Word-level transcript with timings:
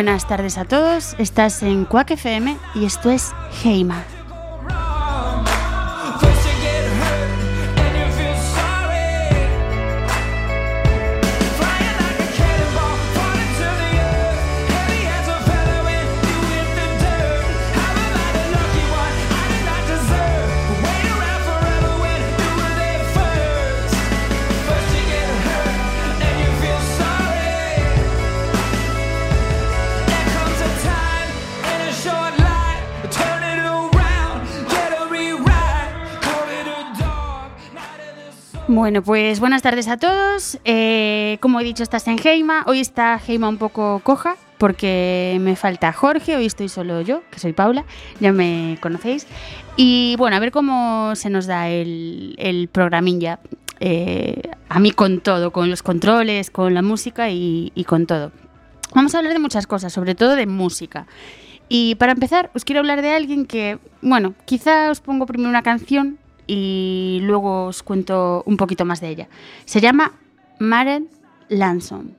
Buenas 0.00 0.26
tardes 0.26 0.56
a 0.56 0.64
todos, 0.64 1.14
estás 1.18 1.62
en 1.62 1.84
Quack 1.84 2.12
FM 2.12 2.56
y 2.74 2.86
esto 2.86 3.10
es 3.10 3.32
Heima. 3.62 4.02
Bueno, 38.72 39.02
pues 39.02 39.40
buenas 39.40 39.62
tardes 39.62 39.88
a 39.88 39.96
todos. 39.96 40.60
Eh, 40.64 41.38
como 41.40 41.58
he 41.58 41.64
dicho, 41.64 41.82
estás 41.82 42.06
en 42.06 42.20
Heima. 42.24 42.62
Hoy 42.68 42.78
está 42.78 43.20
Heima 43.26 43.48
un 43.48 43.58
poco 43.58 44.00
coja 44.04 44.36
porque 44.58 45.38
me 45.40 45.56
falta 45.56 45.92
Jorge. 45.92 46.36
Hoy 46.36 46.46
estoy 46.46 46.68
solo 46.68 47.00
yo, 47.00 47.24
que 47.32 47.40
soy 47.40 47.52
Paula. 47.52 47.84
Ya 48.20 48.30
me 48.30 48.78
conocéis. 48.80 49.26
Y 49.76 50.14
bueno, 50.18 50.36
a 50.36 50.38
ver 50.38 50.52
cómo 50.52 51.16
se 51.16 51.30
nos 51.30 51.48
da 51.48 51.68
el, 51.68 52.36
el 52.38 52.68
programín 52.68 53.18
ya. 53.18 53.40
Eh, 53.80 54.40
a 54.68 54.78
mí 54.78 54.92
con 54.92 55.18
todo, 55.18 55.50
con 55.50 55.68
los 55.68 55.82
controles, 55.82 56.52
con 56.52 56.72
la 56.72 56.82
música 56.82 57.28
y, 57.28 57.72
y 57.74 57.82
con 57.82 58.06
todo. 58.06 58.30
Vamos 58.94 59.16
a 59.16 59.18
hablar 59.18 59.32
de 59.32 59.40
muchas 59.40 59.66
cosas, 59.66 59.92
sobre 59.92 60.14
todo 60.14 60.36
de 60.36 60.46
música. 60.46 61.08
Y 61.68 61.96
para 61.96 62.12
empezar, 62.12 62.52
os 62.54 62.64
quiero 62.64 62.78
hablar 62.78 63.02
de 63.02 63.10
alguien 63.10 63.46
que, 63.46 63.80
bueno, 64.00 64.34
quizá 64.44 64.92
os 64.92 65.00
pongo 65.00 65.26
primero 65.26 65.50
una 65.50 65.62
canción 65.62 66.19
y 66.52 67.20
luego 67.22 67.66
os 67.66 67.84
cuento 67.84 68.42
un 68.44 68.56
poquito 68.56 68.84
más 68.84 69.00
de 69.00 69.08
ella. 69.08 69.28
Se 69.66 69.80
llama 69.80 70.14
Maren 70.58 71.08
Lanson. 71.48 72.16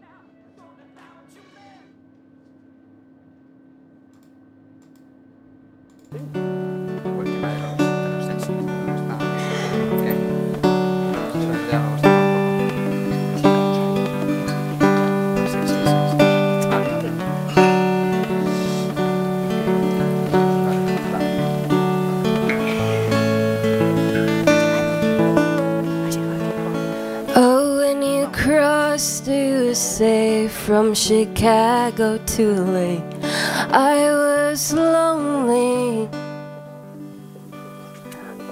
Say 29.75 30.47
from 30.47 30.93
Chicago 30.93 32.17
to 32.17 32.53
LA. 32.53 33.01
I 33.71 34.11
was 34.11 34.73
lonely. 34.73 36.09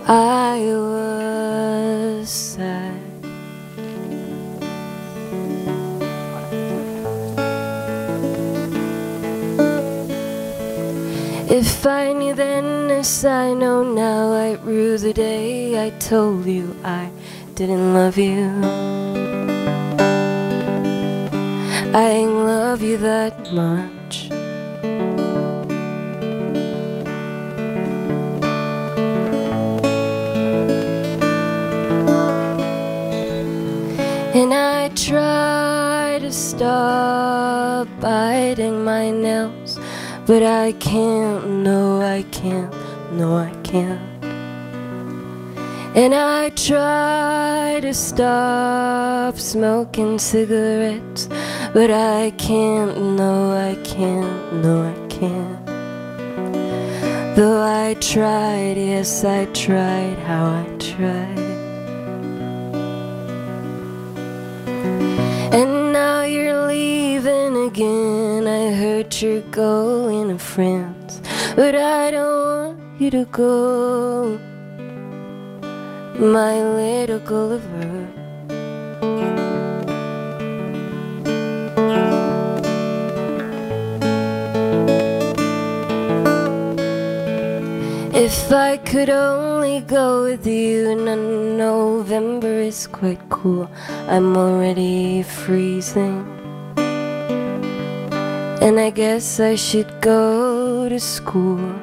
I 0.08 0.60
was 0.64 2.30
sad. 2.30 3.00
If 11.52 11.86
I 11.86 12.14
knew 12.14 12.34
then 12.34 12.92
as 12.92 13.26
I 13.26 13.54
know 13.54 13.84
now, 13.84 14.34
I'd 14.34 14.64
rue 14.64 14.98
the 14.98 15.14
day 15.14 15.86
I 15.86 15.90
told 16.00 16.46
you 16.46 16.76
I 16.84 17.12
didn't 17.56 17.94
love 17.94 18.18
you. 18.18 19.29
I 21.92 22.04
ain't 22.04 22.32
love 22.32 22.84
you 22.84 22.98
that 22.98 23.52
much. 23.52 24.30
And 34.36 34.54
I 34.54 34.90
try 34.90 36.20
to 36.22 36.32
stop 36.32 37.88
biting 38.00 38.84
my 38.84 39.10
nails, 39.10 39.80
but 40.28 40.44
I 40.44 40.74
can't, 40.74 41.48
no, 41.64 42.02
I 42.02 42.22
can't, 42.32 42.72
no, 43.14 43.36
I 43.36 43.52
can't. 43.64 44.09
And 45.96 46.14
I 46.14 46.50
try 46.50 47.80
to 47.82 47.94
stop 47.94 49.38
smoking 49.38 50.20
cigarettes, 50.20 51.28
but 51.74 51.90
I 51.90 52.32
can't, 52.38 53.16
no, 53.18 53.52
I 53.52 53.76
can't, 53.84 54.54
no, 54.62 54.84
I 54.84 55.08
can't. 55.08 55.66
Though 57.36 57.62
I 57.62 57.96
tried, 58.02 58.78
yes, 58.78 59.24
I 59.24 59.46
tried, 59.46 60.20
how 60.20 60.46
I 60.46 60.66
tried. 60.78 61.40
And 65.52 65.92
now 65.92 66.22
you're 66.22 66.68
leaving 66.68 67.68
again. 67.68 68.48
I 68.48 68.72
heard 68.74 69.20
you're 69.22 69.42
going 69.50 70.30
to 70.30 70.38
France, 70.38 71.22
but 71.56 71.76
I 71.76 72.12
don't 72.12 72.78
want 72.78 73.02
you 73.02 73.10
to 73.12 73.26
go, 73.26 74.40
my 76.20 76.62
little 76.62 77.20
Gulliver. 77.20 78.08
If 88.14 88.52
I 88.52 88.76
could 88.78 89.10
only 89.10 89.80
go 89.80 90.24
with 90.24 90.46
you, 90.46 90.90
and 90.90 91.58
November 91.58 92.60
is 92.60 92.86
quite 92.86 93.22
cool. 93.30 93.70
I'm 94.10 94.36
already 94.36 95.24
freezing. 95.24 96.28
And 98.62 98.78
I 98.78 98.90
guess 98.90 99.40
I 99.40 99.56
should 99.56 100.02
go 100.02 100.90
to 100.90 101.00
school. 101.00 101.79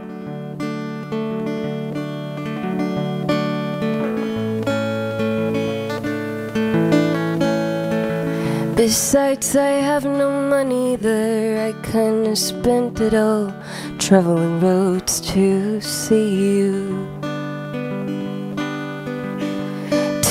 Besides, 8.86 9.56
I 9.56 9.82
have 9.82 10.04
no 10.04 10.30
money 10.30 10.94
there. 10.94 11.66
I 11.68 11.72
kinda 11.90 12.36
spent 12.36 13.00
it 13.00 13.14
all 13.14 13.52
traveling 13.98 14.60
roads 14.60 15.20
to 15.32 15.80
see 15.80 16.28
you. 16.60 17.08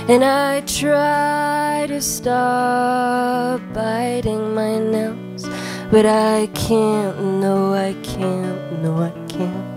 And 0.08 0.22
I 0.22 0.60
try 0.60 1.86
to 1.88 2.00
stop 2.00 3.60
biting 3.74 4.54
my 4.54 4.78
nails, 4.78 5.48
but 5.90 6.06
I 6.06 6.46
can't, 6.54 7.18
no, 7.42 7.74
I 7.74 7.92
can't, 8.04 8.82
no, 8.84 8.90
I 9.02 9.10
can't. 9.26 9.73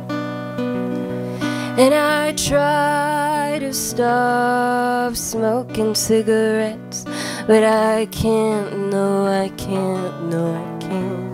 And 1.77 1.93
I 1.93 2.33
try 2.33 3.57
to 3.59 3.71
stop 3.71 5.15
smoking 5.15 5.93
cigarettes, 5.93 7.05
but 7.45 7.63
I 7.63 8.07
can't, 8.07 8.89
no, 8.89 9.27
I 9.27 9.49
can't, 9.49 10.29
no, 10.29 10.55
I 10.55 10.79
can't. 10.81 11.33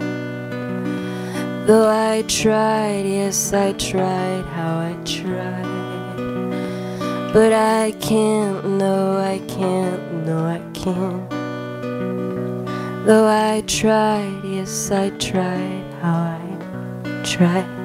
Though 1.65 1.89
I 1.89 2.23
tried, 2.27 3.05
yes, 3.05 3.53
I 3.53 3.71
tried, 3.73 4.43
how 4.53 4.79
I 4.79 4.97
tried. 5.05 5.63
But 7.31 7.53
I 7.53 7.93
can't, 8.01 8.77
no, 8.77 9.17
I 9.17 9.39
can't, 9.47 10.25
no, 10.25 10.45
I 10.45 10.59
can't. 10.73 11.29
Though 13.05 13.27
I 13.27 13.63
tried, 13.65 14.41
yes. 14.43 14.91
I 14.91 15.09
tried 15.11 15.83
how 16.01 16.37
I 16.37 17.23
tried. 17.23 17.82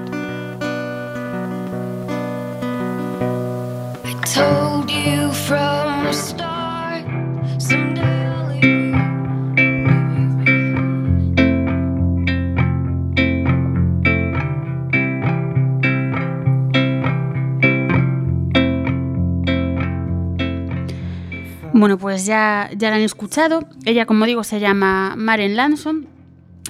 Bueno, 21.72 21.96
pues 21.96 22.26
ya, 22.26 22.70
ya 22.76 22.90
la 22.90 22.96
han 22.96 23.02
escuchado. 23.02 23.60
Ella, 23.84 24.04
como 24.04 24.26
digo, 24.26 24.42
se 24.44 24.58
llama 24.58 25.14
Maren 25.16 25.56
Lanson. 25.56 26.06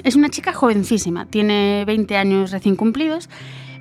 Es 0.05 0.17
una 0.17 0.29
chica 0.29 0.53
jovencísima, 0.53 1.27
tiene 1.27 1.85
20 1.87 2.17
años 2.17 2.51
recién 2.51 2.77
cumplidos 2.77 3.29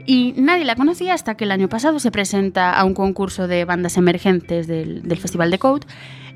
y 0.08 0.34
nadie 0.38 0.66
la 0.66 0.76
conocía 0.76 1.14
hasta 1.14 1.36
que 1.36 1.44
el 1.44 1.52
año 1.52 1.70
pasado 1.70 2.00
se 2.00 2.10
presenta 2.10 2.74
a 2.74 2.84
un 2.86 2.96
concurso 2.96 3.48
de 3.48 3.66
bandas 3.66 3.98
emergentes 3.98 4.66
del, 4.66 5.04
Festival 5.18 5.52
de 5.52 5.60
Code 5.60 5.86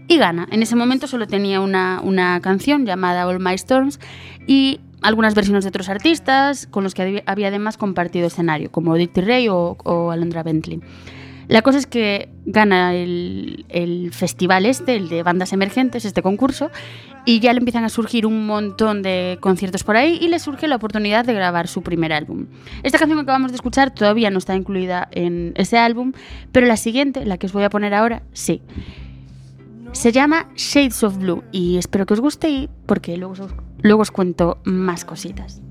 y 0.08 0.18
gana. 0.18 0.48
En 0.52 0.62
ese 0.62 0.76
momento 0.76 1.08
solo 1.08 1.26
tenía 1.26 1.62
una, 1.62 2.02
una 2.04 2.40
canción 2.42 2.86
llamada 2.86 3.26
All 3.26 3.40
My 3.40 3.54
Storms 3.56 4.00
y 4.46 4.82
algunas 5.02 5.34
versiones 5.34 5.64
de 5.64 5.70
otros 5.70 5.90
artistas 5.90 6.68
con 6.68 6.84
los 6.84 6.94
que 6.94 7.24
había- 7.26 7.48
además 7.48 7.78
compartido 7.78 8.28
escenario, 8.28 8.72
como 8.72 8.96
Dicty 8.96 9.22
Ray 9.22 9.48
o, 9.48 9.78
o 9.84 10.12
Alondra 10.12 10.44
Bentley. 10.44 10.82
La 11.52 11.64
cosa 11.64 11.80
es 11.80 11.86
que 11.86 12.30
gana 12.46 12.96
el, 12.96 14.10
festival 14.14 14.66
este, 14.66 14.96
el 14.96 15.10
de 15.10 15.22
bandas 15.22 15.52
emergentes, 15.52 16.06
este 16.06 16.22
concurso, 16.22 16.72
y 17.26 17.42
ya 17.42 17.52
le 17.52 17.60
empiezan 17.60 17.84
a 17.84 17.90
surgir 17.90 18.26
un 18.26 18.46
montón 18.46 19.02
de 19.02 19.38
conciertos 19.42 19.84
por 19.84 19.98
ahí 19.98 20.18
y 20.22 20.30
le 20.30 20.40
surge 20.40 20.70
la 20.70 20.78
oportunidad 20.78 21.26
de 21.26 21.34
grabar 21.34 21.68
su 21.68 21.82
primer 21.82 22.14
álbum. 22.14 22.46
Esta 22.84 23.00
canción 23.00 23.20
que 23.20 23.24
acabamos 23.24 23.52
de 23.52 23.56
escuchar 23.56 23.94
todavía 23.94 24.30
no 24.30 24.38
está 24.38 24.56
incluida 24.56 25.10
en 25.12 25.52
ese 25.58 25.78
álbum, 25.78 26.14
pero 26.54 26.68
la 26.68 26.78
siguiente, 26.78 27.26
la 27.26 27.38
que 27.38 27.48
os 27.48 27.52
voy 27.52 27.64
a 27.64 27.70
poner 27.70 27.94
ahora, 27.96 28.24
sí. 28.32 28.62
Se 29.92 30.14
llama 30.14 30.48
Shades 30.56 31.04
of 31.04 31.18
Blue 31.18 31.44
y 31.52 31.76
espero 31.76 32.06
que 32.06 32.14
os 32.14 32.22
guste 32.22 32.70
porque 32.86 33.18
luego 33.18 33.34
luego 33.82 34.04
os 34.04 34.12
cuento 34.12 34.60
más 34.64 35.04
cositas. 35.04 35.62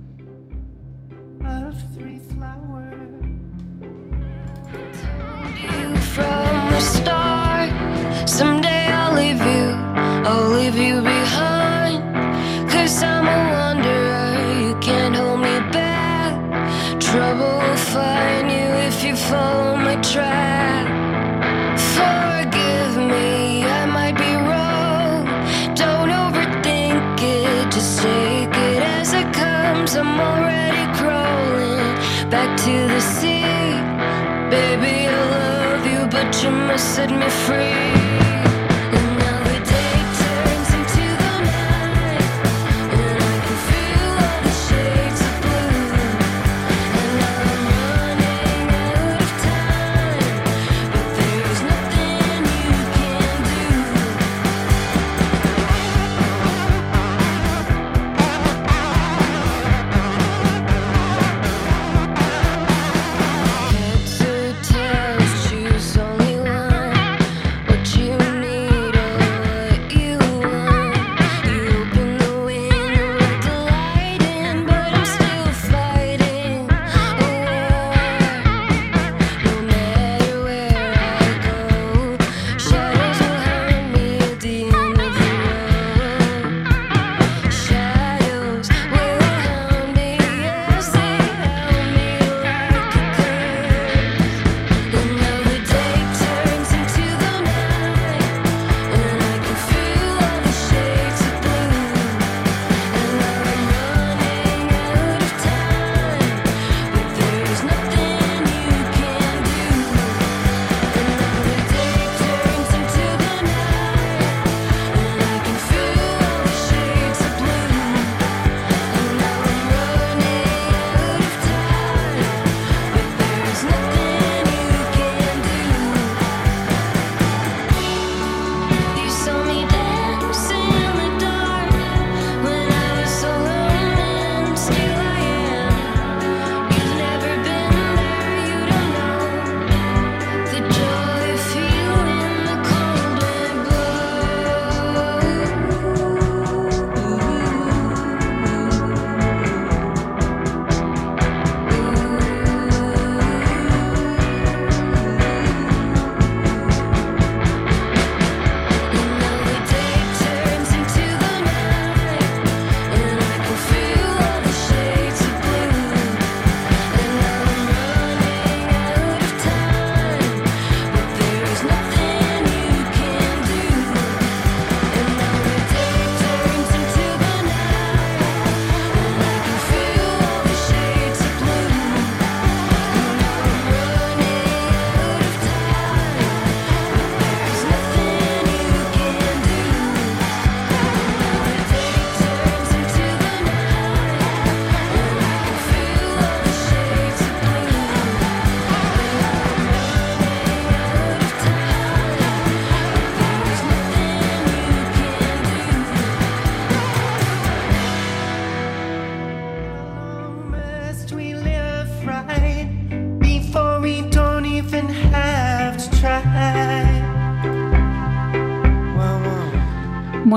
From 6.20 6.70
the 6.72 6.80
start. 6.80 7.70
Someday 8.28 8.84
I'll 9.00 9.14
leave 9.22 9.42
you, 9.54 9.66
I'll 10.28 10.50
leave 10.58 10.76
you 10.86 10.96
behind. 11.14 12.00
Cause 12.70 13.02
I'm 13.02 13.26
a 13.36 13.40
wanderer, 13.54 14.32
you 14.62 14.72
can't 14.86 15.14
hold 15.20 15.40
me 15.48 15.56
back. 15.78 16.32
Trouble 17.08 17.56
will 17.64 17.82
find 17.94 18.46
you 18.56 18.68
if 18.88 18.96
you 19.06 19.14
follow 19.30 19.76
my 19.86 19.96
track. 20.12 20.86
Forgive 21.96 22.92
me, 23.12 23.64
I 23.80 23.82
might 23.98 24.16
be 24.24 24.32
wrong. 24.48 25.20
Don't 25.82 26.12
overthink 26.24 27.18
it, 27.38 27.72
just 27.74 27.92
take 28.04 28.54
it 28.68 28.82
as 28.98 29.08
it 29.20 29.28
comes. 29.42 29.90
I'm 30.00 30.14
already 30.28 30.84
crawling 30.98 31.88
back 32.34 32.50
to 32.64 32.74
the 32.94 33.00
sea. 33.00 33.99
Baby, 36.40 36.46
I 36.46 36.52
love 36.52 36.64
you, 36.64 36.66
but 36.66 36.66
you 36.66 36.66
must 36.66 36.94
set 36.94 37.10
me 37.10 37.28
free. 37.28 38.49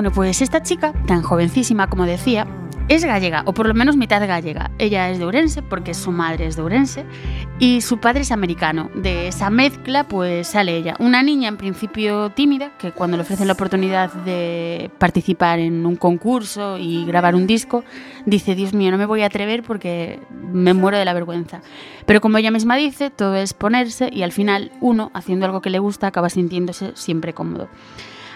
Bueno, 0.03 0.15
pues 0.15 0.41
esta 0.41 0.61
chica, 0.61 0.91
tan 1.07 1.21
jovencísima 1.21 1.87
como 1.87 2.05
decía, 2.05 2.45
es 2.89 3.05
gallega, 3.05 3.43
o 3.45 3.53
por 3.53 3.67
lo 3.67 3.73
menos 3.73 3.95
mitad 3.95 4.19
gallega. 4.27 4.69
Ella 4.77 5.09
es 5.09 5.17
de 5.17 5.23
Ourense, 5.23 5.61
porque 5.61 5.93
su 5.93 6.11
madre 6.11 6.45
es 6.45 6.57
de 6.57 6.61
Ourense, 6.61 7.05
y 7.57 7.79
su 7.79 7.99
padre 7.99 8.23
es 8.23 8.31
americano. 8.33 8.91
De 8.95 9.29
esa 9.29 9.49
mezcla, 9.49 10.05
pues 10.09 10.47
sale 10.47 10.75
ella. 10.75 10.97
Una 10.99 11.23
niña 11.23 11.47
en 11.47 11.55
principio 11.55 12.31
tímida, 12.31 12.77
que 12.77 12.91
cuando 12.91 13.15
le 13.15 13.23
ofrecen 13.23 13.47
la 13.47 13.53
oportunidad 13.53 14.11
de 14.11 14.91
participar 14.97 15.59
en 15.59 15.85
un 15.85 15.95
concurso 15.95 16.77
y 16.77 17.05
grabar 17.05 17.33
un 17.33 17.47
disco, 17.47 17.85
dice, 18.25 18.55
Dios 18.55 18.73
mío, 18.73 18.91
no 18.91 18.97
me 18.97 19.05
voy 19.05 19.21
a 19.21 19.27
atrever 19.27 19.63
porque 19.63 20.19
me 20.51 20.73
muero 20.73 20.97
de 20.97 21.05
la 21.05 21.13
vergüenza. 21.13 21.61
Pero 22.05 22.19
como 22.19 22.39
ella 22.39 22.51
misma 22.51 22.75
dice, 22.75 23.09
todo 23.09 23.35
es 23.35 23.53
ponerse 23.53 24.09
y 24.11 24.23
al 24.23 24.33
final 24.33 24.73
uno, 24.81 25.11
haciendo 25.13 25.45
algo 25.45 25.61
que 25.61 25.69
le 25.69 25.79
gusta, 25.79 26.07
acaba 26.07 26.29
sintiéndose 26.29 26.91
siempre 26.93 27.33
cómodo. 27.33 27.69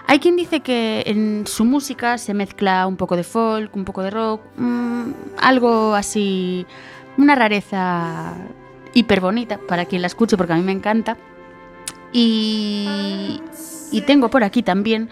Hay 0.09 0.19
quien 0.19 0.37
dice 0.37 0.61
que 0.61 1.03
en 1.05 1.45
su 1.45 1.65
música 1.65 2.17
se 2.17 2.33
mezcla 2.33 2.87
un 2.87 2.95
poco 2.95 3.17
de 3.17 3.23
folk, 3.23 3.75
un 3.75 3.83
poco 3.83 4.01
de 4.03 4.09
rock, 4.09 4.41
mmm, 4.55 5.11
algo 5.37 5.93
así, 5.95 6.65
una 7.17 7.35
rareza 7.35 8.33
hiper 8.93 9.19
bonita 9.19 9.59
para 9.67 9.85
quien 9.85 10.01
la 10.01 10.07
escuche 10.07 10.37
porque 10.37 10.53
a 10.53 10.55
mí 10.55 10.63
me 10.63 10.71
encanta. 10.71 11.17
Y, 12.13 13.41
y 13.91 14.01
tengo 14.01 14.29
por 14.29 14.45
aquí 14.45 14.63
también 14.63 15.09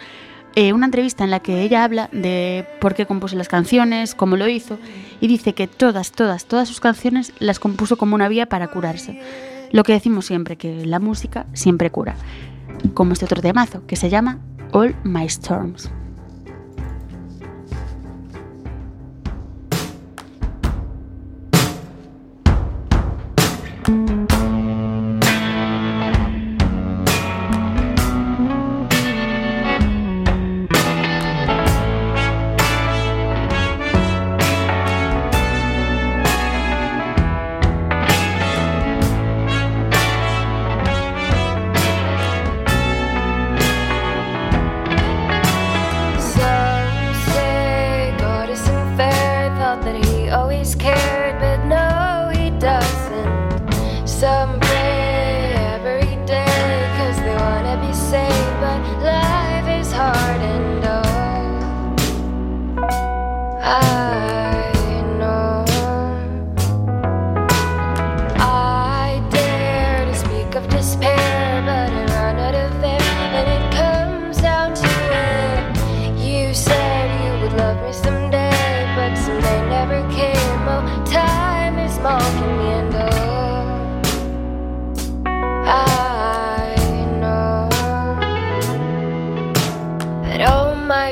eh, 0.56 0.72
una 0.72 0.86
entrevista 0.86 1.26
en 1.26 1.30
la 1.30 1.42
que 1.42 1.64
ella 1.64 1.84
habla 1.84 2.08
de 2.14 2.66
por 2.80 2.96
qué 2.96 3.06
compuso 3.06 3.36
las 3.36 3.50
canciones, 3.50 4.16
cómo 4.16 4.38
lo 4.38 4.48
hizo, 4.48 4.80
y 5.20 5.28
dice 5.28 5.54
que 5.54 5.68
todas, 5.68 6.14
todas, 6.14 6.46
todas 6.46 6.70
sus 6.70 6.80
canciones 6.80 7.34
las 7.40 7.60
compuso 7.60 7.98
como 7.98 8.16
una 8.16 8.30
vía 8.30 8.46
para 8.46 8.70
curarse. 8.70 9.20
Lo 9.74 9.84
que 9.84 9.92
decimos 9.92 10.26
siempre, 10.26 10.56
que 10.56 10.86
la 10.86 11.00
música 11.00 11.48
siempre 11.52 11.92
cura. 11.92 12.16
Como 12.94 13.12
este 13.12 13.26
otro 13.26 13.42
temazo, 13.42 13.86
que 13.86 13.98
se 13.98 14.10
llama 14.10 14.40
All 14.76 14.92
My 15.06 15.28
Storms. 15.28 15.88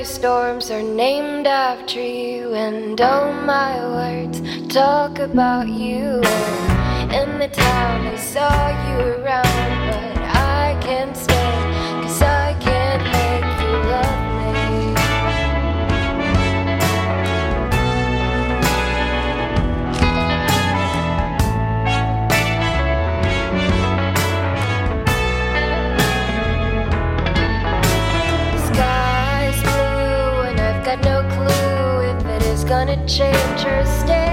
Storms 0.04 0.70
are 0.70 0.82
named 0.82 1.48
after 1.48 2.02
you, 2.02 2.54
and 2.54 3.00
all 3.00 3.32
my 3.32 3.80
words 3.80 4.42
talk 4.68 5.20
about 5.20 5.68
you. 5.68 6.22
In 7.20 7.40
the 7.40 7.50
town, 7.52 8.08
I 8.08 8.16
saw 8.18 8.70
you 8.90 9.24
around, 9.24 9.44
but 9.92 10.18
I 10.36 10.78
can't 10.82 11.16
change 33.16 33.64
or 33.66 33.86
stay 33.86 34.33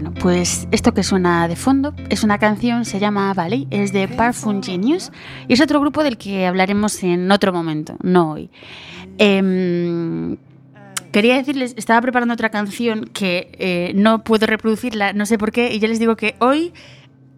Bueno, 0.00 0.18
pues 0.18 0.66
esto 0.70 0.94
que 0.94 1.02
suena 1.02 1.46
de 1.46 1.56
fondo 1.56 1.92
es 2.08 2.24
una 2.24 2.38
canción, 2.38 2.86
se 2.86 2.98
llama 2.98 3.34
Valley, 3.34 3.68
es 3.70 3.92
de 3.92 4.08
Parfum 4.08 4.62
Genius 4.62 5.12
y 5.46 5.52
es 5.52 5.60
otro 5.60 5.78
grupo 5.78 6.02
del 6.02 6.16
que 6.16 6.46
hablaremos 6.46 7.02
en 7.02 7.30
otro 7.30 7.52
momento, 7.52 7.96
no 8.02 8.30
hoy. 8.30 8.48
Em, 9.18 10.38
quería 11.12 11.36
decirles, 11.36 11.74
estaba 11.76 12.00
preparando 12.00 12.32
otra 12.32 12.48
canción 12.48 13.10
que 13.12 13.50
eh, 13.58 13.92
no 13.94 14.24
puedo 14.24 14.46
reproducirla, 14.46 15.12
no 15.12 15.26
sé 15.26 15.36
por 15.36 15.52
qué, 15.52 15.70
y 15.70 15.80
ya 15.80 15.88
les 15.88 15.98
digo 15.98 16.16
que 16.16 16.34
hoy 16.38 16.72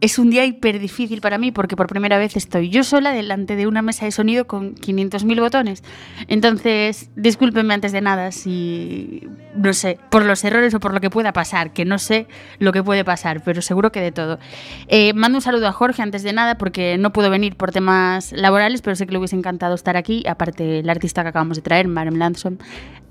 es 0.03 0.19
un 0.19 0.31
día 0.31 0.45
hiper 0.45 0.81
difícil 0.81 1.21
para 1.21 1.39
mí 1.39 1.53
porque 1.53 1.77
por 1.77 1.87
primera 1.87 2.19
vez 2.19 2.37
estoy 2.37 2.71
yo 2.71 2.83
sola 2.83 3.13
delante 3.13 3.55
de 3.55 3.69
una 3.69 3.83
mesa 3.83 4.05
de 4.05 4.11
sonido 4.11 4.49
con 4.49 4.75
500.000 4.75 5.41
botones. 5.41 5.85
Entonces, 6.27 7.09
discúlpenme 7.15 7.73
antes 7.73 7.93
de 7.93 8.01
nada 8.01 8.33
si, 8.33 9.29
no 9.55 9.73
sé, 9.73 10.01
por 10.11 10.25
los 10.25 10.43
errores 10.43 10.75
o 10.75 10.81
por 10.81 10.93
lo 10.93 11.01
que 11.01 11.09
pueda 11.09 11.33
pasar, 11.33 11.73
que 11.73 11.85
no 11.85 12.01
sé 12.01 12.27
lo 12.59 12.73
que 12.73 12.83
puede 12.83 13.05
pasar, 13.05 13.45
pero 13.45 13.63
seguro 13.63 13.93
que 13.93 14.01
de 14.01 14.11
todo. 14.11 14.41
Eh, 14.89 15.13
mando 15.15 15.39
un 15.39 15.43
saludo 15.43 15.69
a 15.69 15.73
Jorge 15.73 16.03
antes 16.03 16.25
de 16.25 16.33
nada 16.33 16.59
porque 16.59 16.99
no 16.99 17.13
pudo 17.13 17.31
venir 17.31 17.55
por 17.55 17.71
temas 17.71 18.33
laborales, 18.33 18.83
pero 18.83 18.97
sé 18.97 19.07
que 19.07 19.13
le 19.13 19.19
hubiese 19.19 19.37
encantado 19.37 19.77
estar 19.77 19.97
aquí. 19.97 20.25
Aparte, 20.27 20.81
el 20.81 20.91
artista 20.91 21.23
que 21.23 21.29
acabamos 21.29 21.59
de 21.59 21.63
traer, 21.63 21.87
Marem 21.87 22.17
Lanson, 22.17 22.59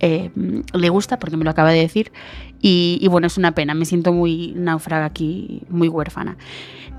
eh, 0.01 0.29
le 0.73 0.89
gusta 0.89 1.19
porque 1.19 1.37
me 1.37 1.45
lo 1.45 1.51
acaba 1.51 1.71
de 1.71 1.79
decir. 1.79 2.11
Y, 2.61 2.99
y 3.01 3.07
bueno, 3.07 3.27
es 3.27 3.37
una 3.37 3.53
pena, 3.53 3.73
me 3.75 3.85
siento 3.85 4.11
muy 4.11 4.51
náufraga 4.57 5.05
aquí, 5.05 5.63
muy 5.69 5.87
huérfana. 5.87 6.35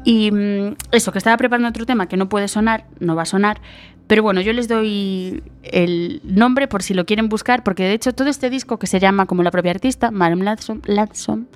Y 0.05 0.31
mm, 0.31 0.77
eso, 0.93 1.12
que 1.12 1.19
estaba 1.19 1.37
preparando 1.37 1.69
otro 1.69 1.87
tema 1.87 2.07
que 2.07 2.17
no 2.17 2.29
puede 2.29 2.49
sonar, 2.49 2.87
no 3.01 3.15
va 3.15 3.23
a 3.23 3.27
sonar, 3.27 3.61
pero 4.07 4.23
bueno, 4.23 4.41
yo 4.41 4.53
les 4.53 4.69
doy 4.69 5.43
el 5.62 6.21
nombre 6.25 6.69
por 6.69 6.83
si 6.83 6.93
lo 6.93 7.07
quieren 7.07 7.29
buscar, 7.29 7.62
porque 7.65 7.85
de 7.85 7.95
hecho 7.95 8.12
todo 8.12 8.29
este 8.29 8.51
disco 8.51 8.79
que 8.79 8.87
se 8.87 9.01
llama 9.01 9.27
como 9.27 9.43
la 9.43 9.51
propia 9.51 9.71
artista, 9.71 10.11
Marem 10.11 10.41
Ladson, 10.41 11.49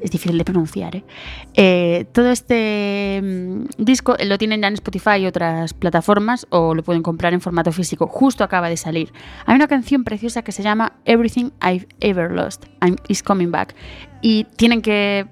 es 0.00 0.10
difícil 0.10 0.38
de 0.38 0.44
pronunciar, 0.44 0.96
¿eh? 0.96 1.04
Eh, 1.54 2.06
todo 2.12 2.30
este 2.30 3.20
mm, 3.22 3.82
disco 3.82 4.16
lo 4.24 4.38
tienen 4.38 4.62
ya 4.62 4.68
en 4.68 4.74
Spotify 4.74 5.16
y 5.20 5.26
otras 5.26 5.74
plataformas 5.74 6.46
o 6.50 6.74
lo 6.74 6.82
pueden 6.82 7.02
comprar 7.02 7.34
en 7.34 7.40
formato 7.40 7.72
físico, 7.72 8.06
justo 8.06 8.44
acaba 8.44 8.68
de 8.68 8.76
salir. 8.76 9.12
Hay 9.46 9.56
una 9.56 9.68
canción 9.68 10.04
preciosa 10.04 10.42
que 10.42 10.52
se 10.52 10.62
llama 10.62 10.92
Everything 11.04 11.50
I've 11.62 11.86
Ever 12.00 12.30
Lost, 12.30 12.66
I'm, 12.80 12.96
is 13.08 13.22
Coming 13.22 13.50
Back, 13.50 13.74
y 14.22 14.44
tienen 14.56 14.82
que 14.82 15.26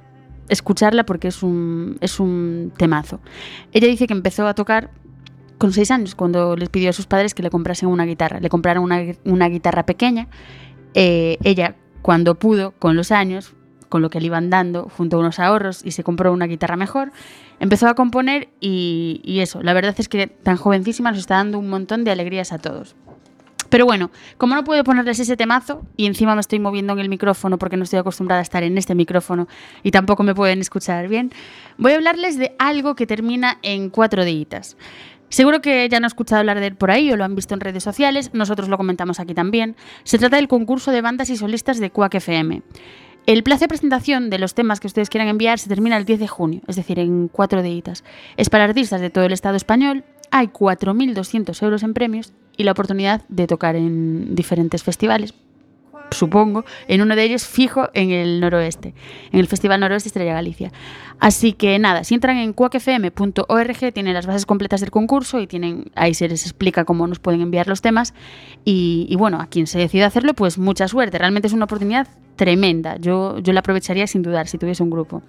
escucharla 0.48 1.04
porque 1.04 1.28
es 1.28 1.42
un, 1.42 1.98
es 2.00 2.20
un 2.20 2.72
temazo. 2.76 3.20
Ella 3.72 3.88
dice 3.88 4.06
que 4.06 4.14
empezó 4.14 4.46
a 4.46 4.54
tocar 4.54 4.90
con 5.58 5.72
seis 5.72 5.90
años, 5.90 6.14
cuando 6.14 6.56
les 6.56 6.68
pidió 6.68 6.90
a 6.90 6.92
sus 6.92 7.06
padres 7.06 7.34
que 7.34 7.42
le 7.42 7.50
comprasen 7.50 7.88
una 7.88 8.04
guitarra. 8.04 8.40
Le 8.40 8.48
compraron 8.48 8.84
una, 8.84 9.48
guitarra 9.48 9.84
pequeña. 9.84 10.28
Eh, 10.94 11.36
ella, 11.42 11.74
cuando 12.00 12.36
pudo, 12.36 12.72
con 12.78 12.96
los 12.96 13.10
años, 13.10 13.54
con 13.88 14.00
lo 14.02 14.10
que 14.10 14.20
le 14.20 14.26
iban 14.26 14.50
dando, 14.50 14.88
junto 14.96 15.16
a 15.16 15.20
unos 15.20 15.38
ahorros, 15.38 15.84
y 15.84 15.90
se 15.90 16.04
compró 16.04 16.32
una 16.32 16.46
guitarra 16.46 16.76
mejor, 16.76 17.10
empezó 17.58 17.88
a 17.88 17.94
componer 17.94 18.48
y, 18.60 19.20
y 19.24 19.40
eso, 19.40 19.62
la 19.62 19.72
verdad 19.72 19.94
es 19.98 20.08
que 20.08 20.28
tan 20.28 20.56
jovencísima 20.56 21.10
nos 21.10 21.20
está 21.20 21.36
dando 21.36 21.58
un 21.58 21.68
montón 21.68 22.04
de 22.04 22.12
alegrías 22.12 22.52
a 22.52 22.58
todos. 22.58 22.94
Pero 23.68 23.84
bueno, 23.84 24.10
como 24.36 24.54
no 24.54 24.64
puedo 24.64 24.82
ponerles 24.84 25.20
ese 25.20 25.36
temazo 25.36 25.82
y 25.96 26.06
encima 26.06 26.34
me 26.34 26.40
estoy 26.40 26.58
moviendo 26.58 26.92
en 26.94 27.00
el 27.00 27.08
micrófono 27.08 27.58
porque 27.58 27.76
no 27.76 27.84
estoy 27.84 27.98
acostumbrada 27.98 28.40
a 28.40 28.42
estar 28.42 28.62
en 28.62 28.78
este 28.78 28.94
micrófono 28.94 29.48
y 29.82 29.90
tampoco 29.90 30.22
me 30.22 30.34
pueden 30.34 30.60
escuchar 30.60 31.08
bien, 31.08 31.32
voy 31.76 31.92
a 31.92 31.96
hablarles 31.96 32.38
de 32.38 32.54
algo 32.58 32.94
que 32.94 33.06
termina 33.06 33.58
en 33.62 33.90
cuatro 33.90 34.24
días. 34.24 34.76
Seguro 35.30 35.60
que 35.60 35.86
ya 35.90 35.98
han 35.98 36.04
escuchado 36.04 36.40
hablar 36.40 36.58
de 36.58 36.68
él 36.68 36.76
por 36.76 36.90
ahí 36.90 37.12
o 37.12 37.16
lo 37.16 37.24
han 37.24 37.34
visto 37.34 37.52
en 37.52 37.60
redes 37.60 37.84
sociales, 37.84 38.30
nosotros 38.32 38.68
lo 38.70 38.78
comentamos 38.78 39.20
aquí 39.20 39.34
también. 39.34 39.76
Se 40.04 40.18
trata 40.18 40.36
del 40.36 40.48
concurso 40.48 40.90
de 40.90 41.02
bandas 41.02 41.28
y 41.28 41.36
solistas 41.36 41.78
de 41.78 41.90
Quack 41.90 42.14
FM. 42.14 42.62
El 43.26 43.42
plazo 43.42 43.60
de 43.64 43.68
presentación 43.68 44.30
de 44.30 44.38
los 44.38 44.54
temas 44.54 44.80
que 44.80 44.86
ustedes 44.86 45.10
quieran 45.10 45.28
enviar 45.28 45.58
se 45.58 45.68
termina 45.68 45.98
el 45.98 46.06
10 46.06 46.20
de 46.20 46.28
junio, 46.28 46.62
es 46.66 46.76
decir, 46.76 46.98
en 46.98 47.28
cuatro 47.28 47.62
días. 47.62 48.02
Es 48.38 48.48
para 48.48 48.64
artistas 48.64 49.02
de 49.02 49.10
todo 49.10 49.24
el 49.24 49.32
Estado 49.32 49.56
español, 49.56 50.04
hay 50.30 50.46
4.200 50.46 51.62
euros 51.62 51.82
en 51.82 51.92
premios 51.92 52.32
y 52.58 52.64
la 52.64 52.72
oportunidad 52.72 53.22
de 53.28 53.46
tocar 53.46 53.76
en 53.76 54.34
diferentes 54.34 54.82
festivales, 54.82 55.32
supongo, 56.10 56.64
en 56.88 57.00
uno 57.00 57.16
de 57.16 57.22
ellos 57.22 57.46
fijo 57.46 57.88
en 57.94 58.10
el 58.10 58.40
noroeste, 58.40 58.94
en 59.32 59.40
el 59.40 59.46
Festival 59.46 59.80
Noroeste 59.80 60.08
Estrella 60.08 60.34
Galicia. 60.34 60.72
Así 61.20 61.52
que 61.52 61.78
nada, 61.78 62.04
si 62.04 62.14
entran 62.14 62.36
en 62.36 62.52
cuacfm.org 62.52 63.92
tienen 63.92 64.14
las 64.14 64.26
bases 64.26 64.44
completas 64.44 64.80
del 64.80 64.90
concurso 64.90 65.40
y 65.40 65.46
tienen 65.46 65.90
ahí 65.94 66.14
se 66.14 66.28
les 66.28 66.44
explica 66.44 66.84
cómo 66.84 67.06
nos 67.06 67.18
pueden 67.18 67.40
enviar 67.40 67.68
los 67.68 67.80
temas 67.80 68.14
y, 68.64 69.06
y 69.08 69.16
bueno, 69.16 69.40
a 69.40 69.46
quien 69.46 69.66
se 69.66 69.78
decida 69.78 70.06
hacerlo, 70.06 70.34
pues 70.34 70.58
mucha 70.58 70.88
suerte. 70.88 71.18
Realmente 71.18 71.48
es 71.48 71.54
una 71.54 71.64
oportunidad 71.64 72.08
tremenda. 72.36 72.96
Yo, 72.96 73.38
yo 73.38 73.52
la 73.52 73.60
aprovecharía 73.60 74.06
sin 74.06 74.22
dudar 74.22 74.48
si 74.48 74.58
tuviese 74.58 74.82
un 74.82 74.90
grupo. 74.90 75.22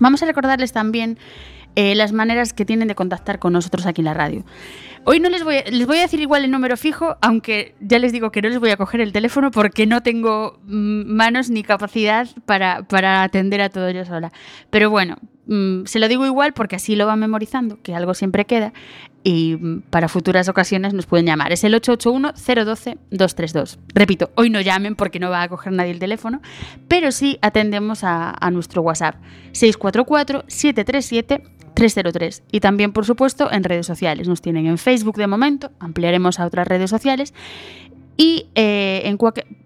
Vamos 0.00 0.22
a 0.22 0.26
recordarles 0.26 0.72
también 0.72 1.18
eh, 1.76 1.94
las 1.94 2.12
maneras 2.12 2.52
que 2.52 2.64
tienen 2.64 2.88
de 2.88 2.94
contactar 2.94 3.38
con 3.38 3.52
nosotros 3.52 3.86
aquí 3.86 4.00
en 4.00 4.06
la 4.06 4.14
radio. 4.14 4.44
Hoy 5.04 5.18
no 5.18 5.30
les 5.30 5.44
voy, 5.44 5.56
a, 5.56 5.62
les 5.62 5.86
voy 5.86 5.96
a 5.98 6.02
decir 6.02 6.20
igual 6.20 6.44
el 6.44 6.50
número 6.50 6.76
fijo, 6.76 7.16
aunque 7.22 7.74
ya 7.80 7.98
les 7.98 8.12
digo 8.12 8.30
que 8.30 8.42
no 8.42 8.50
les 8.50 8.58
voy 8.58 8.68
a 8.68 8.76
coger 8.76 9.00
el 9.00 9.12
teléfono 9.12 9.50
porque 9.50 9.86
no 9.86 10.02
tengo 10.02 10.58
mm, 10.64 11.10
manos 11.10 11.48
ni 11.48 11.62
capacidad 11.62 12.28
para, 12.44 12.82
para 12.82 13.22
atender 13.22 13.62
a 13.62 13.70
todo 13.70 13.90
yo 13.90 14.04
sola. 14.04 14.30
Pero 14.68 14.90
bueno, 14.90 15.16
mm, 15.46 15.86
se 15.86 16.00
lo 16.00 16.08
digo 16.08 16.26
igual 16.26 16.52
porque 16.52 16.76
así 16.76 16.96
lo 16.96 17.06
van 17.06 17.18
memorizando, 17.18 17.78
que 17.82 17.94
algo 17.94 18.12
siempre 18.12 18.44
queda, 18.44 18.74
y 19.24 19.56
mm, 19.58 19.84
para 19.88 20.08
futuras 20.08 20.50
ocasiones 20.50 20.92
nos 20.92 21.06
pueden 21.06 21.24
llamar. 21.24 21.50
Es 21.50 21.64
el 21.64 21.72
881-012-232. 21.80 23.78
Repito, 23.94 24.32
hoy 24.34 24.50
no 24.50 24.60
llamen 24.60 24.96
porque 24.96 25.18
no 25.18 25.30
va 25.30 25.40
a 25.42 25.48
coger 25.48 25.72
nadie 25.72 25.92
el 25.92 25.98
teléfono, 25.98 26.42
pero 26.88 27.10
sí 27.10 27.38
atendemos 27.40 28.04
a, 28.04 28.34
a 28.38 28.50
nuestro 28.50 28.82
WhatsApp 28.82 29.14
644 29.52 30.44
737 30.46 31.59
303. 31.74 32.42
Y 32.50 32.60
también, 32.60 32.92
por 32.92 33.04
supuesto, 33.04 33.50
en 33.50 33.64
redes 33.64 33.86
sociales. 33.86 34.28
Nos 34.28 34.40
tienen 34.40 34.66
en 34.66 34.78
Facebook 34.78 35.16
de 35.16 35.26
momento, 35.26 35.70
ampliaremos 35.78 36.40
a 36.40 36.46
otras 36.46 36.66
redes 36.66 36.90
sociales. 36.90 37.34
Y 38.16 38.46
eh, 38.54 39.02
en 39.04 39.18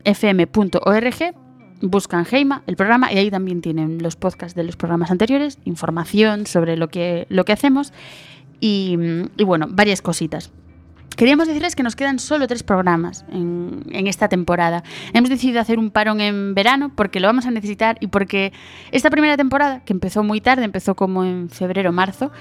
fm.org 0.05 1.35
buscan 1.81 2.27
Heima, 2.31 2.63
el 2.67 2.77
programa, 2.77 3.13
y 3.13 3.19
ahí 3.19 3.31
también 3.31 3.61
tienen 3.61 4.03
los 4.03 4.17
podcasts 4.17 4.55
de 4.55 4.65
los 4.65 4.77
programas 4.77 5.11
anteriores, 5.11 5.59
información 5.65 6.47
sobre 6.47 6.77
lo 6.77 6.89
que, 6.89 7.27
lo 7.29 7.45
que 7.45 7.53
hacemos 7.53 7.93
y, 8.61 8.97
y 9.37 9.45
bueno, 9.45 9.67
varias 9.69 10.01
cositas. 10.01 10.51
Queríamos 11.17 11.47
decirles 11.47 11.77
que 11.77 11.83
nos 11.83 11.95
quedan 11.95 12.19
solo 12.19 12.47
tres 12.49 12.63
programas 12.63 13.25
en, 13.31 13.85
esta 14.07 14.29
temporada. 14.29 14.83
Hemos 15.13 15.31
decidido 15.31 15.61
hacer 15.61 15.79
un 15.79 15.91
parón 15.91 16.21
en 16.21 16.55
verano 16.55 16.93
porque 16.95 17.21
lo 17.21 17.29
vamos 17.29 17.47
a 17.47 17.51
necesitar 17.51 17.97
y 18.01 18.09
porque 18.09 18.53
esta 18.91 19.11
primera 19.11 19.37
temporada, 19.37 19.85
que 19.85 19.93
empezó 19.93 20.23
muy 20.23 20.41
tarde, 20.41 20.65
empezó 20.65 20.95
como 20.95 21.25
en 21.25 21.49
febrero 21.51 21.93
marzo, 21.93 22.33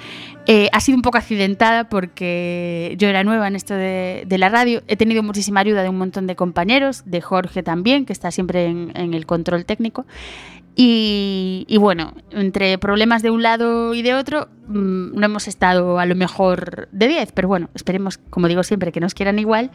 eh, 0.47 0.69
ha 0.73 0.79
sido 0.79 0.97
un 0.97 1.03
poco 1.03 1.17
accidentada 1.17 1.87
porque 1.89 2.95
yo 2.97 3.07
era 3.07 3.23
nueva 3.23 3.47
en 3.47 3.55
esto 3.55 3.75
de, 3.75 4.25
la 4.29 4.49
radio. 4.49 4.81
He 4.87 4.97
tenido 4.97 5.21
muchísima 5.21 5.59
ayuda 5.59 5.83
de 5.83 5.89
un 5.89 5.97
montón 5.97 6.25
de 6.25 6.35
compañeros, 6.35 7.03
de 7.05 7.21
Jorge 7.21 7.61
también, 7.61 8.05
que 8.05 8.13
está 8.13 8.31
siempre 8.31 8.65
en, 8.65 8.91
en 8.95 9.13
el 9.13 9.25
control 9.25 9.65
técnico. 9.65 10.05
Y, 10.75 11.77
bueno, 11.79 12.15
entre 12.31 12.77
problemas 12.79 13.21
de 13.21 13.29
un 13.29 13.43
lado 13.43 13.93
y 13.93 14.01
de 14.01 14.15
otro, 14.15 14.49
mm, 14.67 15.13
no 15.13 15.25
hemos 15.25 15.47
estado 15.47 15.99
a 15.99 16.05
lo 16.07 16.15
mejor 16.15 16.89
de 16.91 17.07
10, 17.07 17.31
pero 17.31 17.47
bueno, 17.47 17.69
esperemos, 17.75 18.17
como 18.17 18.47
digo 18.47 18.63
siempre, 18.63 18.91
que 18.91 18.99
nos 18.99 19.13
quieran 19.13 19.37
igual. 19.37 19.69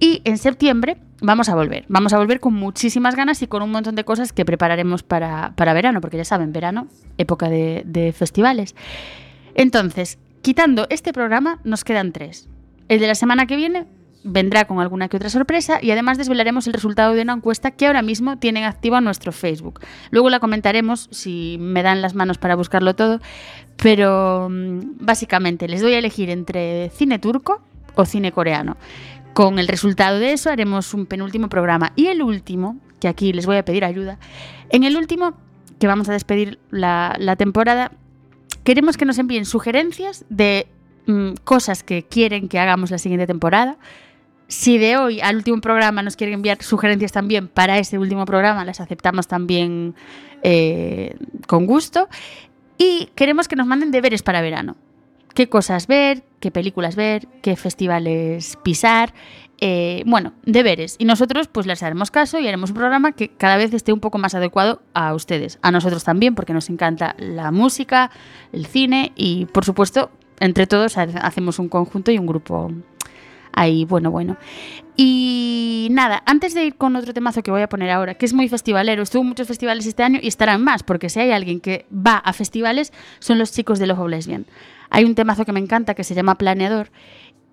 Y 0.00 0.20
en 0.24 0.36
septiembre 0.36 0.98
vamos 1.22 1.48
a 1.48 1.54
volver. 1.54 1.86
Vamos 1.88 2.12
a 2.12 2.18
volver 2.18 2.40
con 2.40 2.52
muchísimas 2.52 3.16
ganas 3.16 3.40
y 3.40 3.46
con 3.46 3.62
un 3.62 3.70
montón 3.70 3.94
de 3.94 4.04
cosas 4.04 4.34
que 4.34 4.44
prepararemos 4.44 5.02
para, 5.02 5.54
verano, 5.56 6.02
porque 6.02 6.18
ya 6.18 6.26
saben, 6.26 6.52
verano, 6.52 6.88
época 7.16 7.48
de 7.48 8.14
festivales. 8.16 8.74
Entonces, 9.54 10.18
quitando 10.42 10.86
este 10.90 11.12
programa, 11.12 11.60
nos 11.64 11.84
quedan 11.84 12.12
tres. 12.12 12.48
El 12.88 13.00
de 13.00 13.06
la 13.06 13.14
semana 13.14 13.46
que 13.46 13.56
viene 13.56 13.86
vendrá 14.24 14.64
con 14.64 14.80
alguna 14.80 15.08
que 15.08 15.18
otra 15.18 15.28
sorpresa 15.28 15.78
y 15.80 15.90
además 15.90 16.18
desvelaremos 16.18 16.66
el 16.66 16.72
resultado 16.72 17.14
de 17.14 17.22
una 17.22 17.34
encuesta 17.34 17.70
que 17.70 17.86
ahora 17.86 18.02
mismo 18.02 18.38
tienen 18.38 18.64
activa 18.64 19.00
nuestro 19.00 19.30
Facebook. 19.30 19.80
Luego 20.10 20.30
la 20.30 20.40
comentaremos 20.40 21.08
si 21.12 21.58
me 21.60 21.82
dan 21.82 22.02
las 22.02 22.14
manos 22.14 22.38
para 22.38 22.56
buscarlo 22.56 22.94
todo, 22.96 23.20
pero 23.76 24.48
mm, 24.50 24.96
básicamente 25.00 25.68
les 25.68 25.82
doy 25.82 25.94
a 25.94 25.98
elegir 25.98 26.30
entre 26.30 26.90
cine 26.90 27.18
turco 27.18 27.60
o 27.94 28.04
cine 28.06 28.32
coreano. 28.32 28.76
Con 29.34 29.58
el 29.58 29.68
resultado 29.68 30.18
de 30.18 30.32
eso 30.32 30.50
haremos 30.50 30.94
un 30.94 31.06
penúltimo 31.06 31.48
programa 31.48 31.92
y 31.94 32.06
el 32.06 32.22
último, 32.22 32.78
que 33.00 33.08
aquí 33.08 33.32
les 33.32 33.46
voy 33.46 33.56
a 33.56 33.64
pedir 33.64 33.84
ayuda, 33.84 34.18
en 34.70 34.84
el 34.84 34.96
último, 34.96 35.34
que 35.78 35.86
vamos 35.86 36.08
a 36.08 36.12
despedir 36.12 36.58
la, 36.70 37.34
temporada, 37.36 37.92
queremos 38.62 38.96
que 38.96 39.04
nos 39.04 39.18
envíen 39.18 39.44
sugerencias 39.44 40.24
de 40.30 40.66
mm, 41.06 41.32
cosas 41.44 41.82
que 41.82 42.04
quieren 42.04 42.48
que 42.48 42.58
hagamos 42.58 42.90
la 42.90 42.98
siguiente 42.98 43.26
temporada, 43.26 43.76
si 44.54 44.78
de 44.78 44.96
hoy 44.96 45.20
al 45.20 45.36
último 45.36 45.60
programa 45.60 46.02
nos 46.02 46.16
quieren 46.16 46.34
enviar 46.34 46.62
sugerencias 46.62 47.12
también 47.12 47.48
para 47.48 47.78
ese 47.78 47.98
último 47.98 48.24
programa, 48.24 48.64
las 48.64 48.80
aceptamos 48.80 49.26
también 49.28 49.94
eh, 50.42 51.16
con 51.46 51.66
gusto. 51.66 52.08
Y 52.78 53.10
queremos 53.14 53.48
que 53.48 53.56
nos 53.56 53.66
manden 53.66 53.90
deberes 53.90 54.22
para 54.22 54.40
verano. 54.42 54.76
¿Qué 55.34 55.48
cosas 55.48 55.86
ver? 55.86 56.22
¿Qué 56.40 56.50
películas 56.50 56.94
ver? 56.96 57.26
¿Qué 57.42 57.56
festivales 57.56 58.56
pisar? 58.62 59.12
eh, 59.60 60.02
bueno, 60.04 60.32
deberes. 60.44 60.96
Y 60.98 61.04
nosotros 61.04 61.46
pues 61.48 61.66
les 61.66 61.82
haremos 61.82 62.10
caso 62.10 62.38
y 62.40 62.46
haremos 62.48 62.70
un 62.70 62.76
programa 62.76 63.12
que 63.12 63.28
cada 63.30 63.56
vez 63.56 63.72
esté 63.72 63.92
un 63.92 64.00
poco 64.00 64.18
más 64.18 64.34
adecuado 64.34 64.82
a 64.94 65.14
ustedes. 65.14 65.58
A 65.62 65.70
nosotros 65.70 66.02
también, 66.04 66.34
porque 66.34 66.52
nos 66.52 66.68
encanta 66.68 67.14
la 67.18 67.50
música, 67.52 68.10
el 68.52 68.66
cine 68.66 69.12
y 69.14 69.46
por 69.46 69.64
supuesto, 69.64 70.10
entre 70.40 70.66
todos 70.66 70.98
ha- 70.98 71.02
hacemos 71.02 71.58
un 71.60 71.68
conjunto 71.68 72.10
y 72.10 72.18
un 72.18 72.26
grupo 72.26 72.72
ahí, 73.54 73.84
bueno, 73.84 74.10
bueno. 74.10 74.36
Y 74.96 75.88
nada, 75.90 76.22
antes 76.26 76.54
de 76.54 76.64
ir 76.66 76.76
con 76.76 76.94
otro 76.94 77.12
temazo 77.12 77.42
que 77.42 77.50
voy 77.50 77.62
a 77.62 77.68
poner 77.68 77.90
ahora, 77.90 78.14
que 78.14 78.26
es 78.26 78.32
muy 78.32 78.48
festivalero, 78.48 79.02
estuvo 79.02 79.22
en 79.22 79.28
muchos 79.28 79.48
festivales 79.48 79.86
este 79.86 80.02
año 80.02 80.20
y 80.22 80.28
estarán 80.28 80.62
más, 80.62 80.82
porque 80.82 81.08
si 81.08 81.20
hay 81.20 81.32
alguien 81.32 81.60
que 81.60 81.86
va 81.92 82.16
a 82.16 82.32
festivales, 82.32 82.92
son 83.18 83.38
los 83.38 83.52
chicos 83.52 83.78
de 83.78 83.86
Love 83.86 84.00
of 84.00 84.10
Lesbian. 84.10 84.46
Hay 84.90 85.04
un 85.04 85.14
temazo 85.14 85.44
que 85.44 85.52
me 85.52 85.60
encanta 85.60 85.94
que 85.94 86.04
se 86.04 86.14
llama 86.14 86.38
Planeador 86.38 86.90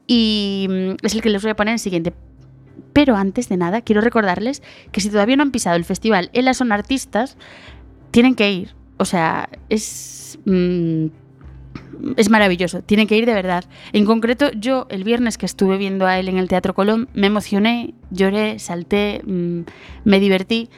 y 0.06 0.68
mm, 0.70 1.06
es 1.06 1.16
el 1.16 1.22
que 1.22 1.30
les 1.30 1.42
voy 1.42 1.52
a 1.52 1.56
poner 1.56 1.72
en 1.72 1.76
el 1.76 1.80
siguiente. 1.80 2.14
Pero 2.94 3.16
antes 3.16 3.50
de 3.50 3.58
nada, 3.58 3.82
quiero 3.82 4.02
recordarles 4.02 4.62
que 4.92 5.02
si 5.02 5.10
todavía 5.10 5.36
no 5.36 5.44
han 5.44 5.52
pisado 5.52 5.76
el 5.78 5.86
festival 5.86 6.30
Elas 6.34 6.58
son 6.58 6.72
artistas, 6.72 7.38
tienen 8.12 8.36
que 8.36 8.52
ir. 8.52 8.76
O 8.98 9.06
sea, 9.06 9.50
es. 9.70 10.38
mm, 10.46 11.08
es 12.18 12.30
maravilloso, 12.30 12.82
tienen 12.82 13.08
que 13.08 13.18
ir 13.18 13.26
de 13.26 13.34
verdad. 13.34 13.66
En 13.94 14.06
concreto, 14.06 14.52
yo 14.52 14.88
el 14.90 15.04
viernes 15.04 15.38
que 15.38 15.46
estuve 15.46 15.78
viendo 15.78 16.06
a 16.06 16.20
él 16.20 16.30
en 16.30 16.38
el 16.38 16.48
Teatro 16.48 16.74
Colón, 16.74 17.10
me 17.14 17.28
emocioné, 17.28 17.94
lloré, 18.10 18.60
salté, 18.60 19.22
mm, 19.26 19.62
me 20.04 20.20
divertí. 20.20 20.70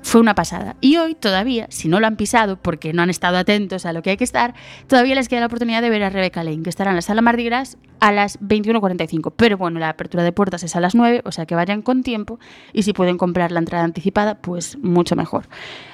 Fue 0.00 0.20
una 0.20 0.34
pasada. 0.34 0.76
Y 0.80 0.96
hoy 0.96 1.14
todavía, 1.14 1.66
si 1.70 1.88
no 1.88 1.98
lo 1.98 2.06
han 2.06 2.16
pisado 2.16 2.56
porque 2.56 2.92
no 2.92 3.02
han 3.02 3.10
estado 3.10 3.36
atentos 3.36 3.84
a 3.84 3.92
lo 3.92 4.00
que 4.00 4.10
hay 4.10 4.16
que 4.16 4.24
estar, 4.24 4.54
todavía 4.86 5.16
les 5.16 5.28
queda 5.28 5.40
la 5.40 5.46
oportunidad 5.46 5.82
de 5.82 5.90
ver 5.90 6.02
a 6.04 6.08
Rebeca 6.08 6.44
Lane, 6.44 6.62
que 6.62 6.70
estará 6.70 6.90
en 6.90 6.96
la 6.96 7.02
sala 7.02 7.20
Mardi 7.20 7.44
Gras 7.44 7.76
a 7.98 8.12
las 8.12 8.40
21.45. 8.40 9.32
Pero 9.36 9.58
bueno, 9.58 9.80
la 9.80 9.88
apertura 9.88 10.22
de 10.22 10.32
puertas 10.32 10.62
es 10.62 10.76
a 10.76 10.80
las 10.80 10.94
9, 10.94 11.22
o 11.24 11.32
sea 11.32 11.46
que 11.46 11.56
vayan 11.56 11.82
con 11.82 12.04
tiempo. 12.04 12.38
Y 12.72 12.84
si 12.84 12.92
pueden 12.92 13.18
comprar 13.18 13.50
la 13.50 13.58
entrada 13.58 13.84
anticipada, 13.84 14.36
pues 14.36 14.78
mucho 14.78 15.16
mejor. 15.16 15.48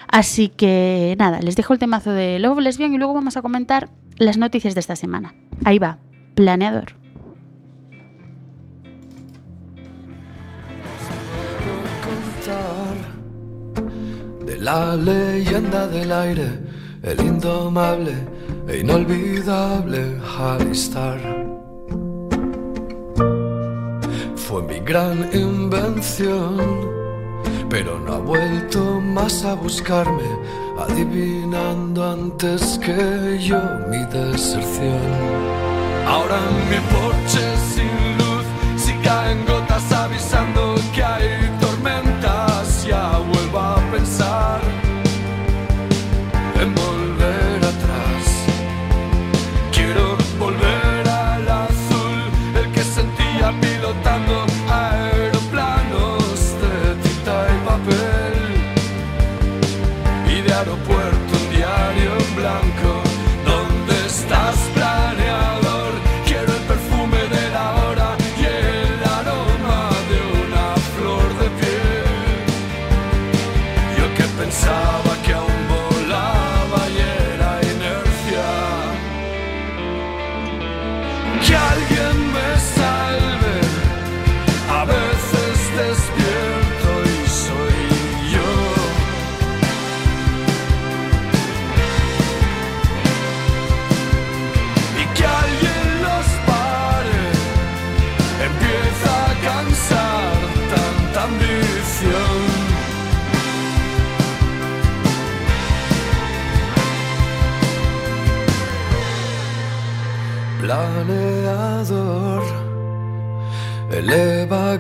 Así 0.07 0.49
que 0.49 1.17
nada, 1.19 1.41
les 1.41 1.57
dejo 1.57 1.73
el 1.73 1.79
temazo 1.79 2.13
de 2.13 2.39
Love 2.39 2.61
Lesbian 2.61 2.95
y 2.95 2.99
luego 2.99 3.15
vamos 3.15 3.37
a 3.37 3.43
comentar 3.43 3.89
las 4.17 4.39
noticias 4.39 4.75
de 4.75 4.81
esta 4.81 4.97
semana. 4.97 5.35
Ahí 5.65 5.79
va, 5.79 5.99
planeador. 6.35 7.05
de 14.45 14.59
la 14.59 14.97
leyenda 14.97 15.89
del 15.89 16.13
aire, 16.13 16.61
el 17.03 17.21
indomable 17.21 18.13
e 18.69 18.81
inolvidable 18.81 20.21
Alistar. 20.39 21.21
Fue 24.37 24.63
mi 24.63 24.81
gran 24.81 25.31
invención, 25.33 26.61
pero 27.69 27.99
no 27.99 28.15
ha 28.15 28.19
vuelto 28.19 29.01
más 29.01 29.45
a 29.45 29.55
buscarme, 29.55 30.29
adivinando 30.79 32.13
antes 32.13 32.79
que 32.79 33.39
yo 33.41 33.61
mi 33.89 34.05
deserción. 34.13 35.01
Ahora 36.07 36.39
mi 36.71 36.79
porche 36.93 37.57
sin 37.73 38.19
luz, 38.19 38.45
si 38.77 38.93
caen 39.07 39.45
gotas 39.47 39.93
avisando 39.93 40.75
que 40.95 41.03
hay 41.03 41.44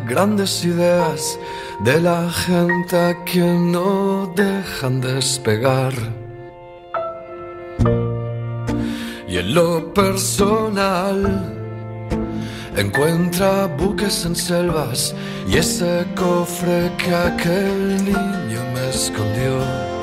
grandes 0.06 0.64
ideas 0.64 1.38
de 1.80 2.00
la 2.00 2.30
gente 2.30 2.96
a 2.96 3.24
quien 3.24 3.72
no 3.72 4.32
dejan 4.34 5.00
despegar. 5.00 5.94
Y 9.28 9.38
en 9.38 9.54
lo 9.54 9.92
personal 9.92 11.18
encuentra 12.76 13.66
buques 13.66 14.24
en 14.26 14.36
selvas 14.36 15.14
y 15.48 15.56
ese 15.56 16.06
cofre 16.14 16.90
que 16.98 17.14
aquel 17.14 18.04
niño 18.04 18.60
me 18.74 18.88
escondió. 18.90 19.93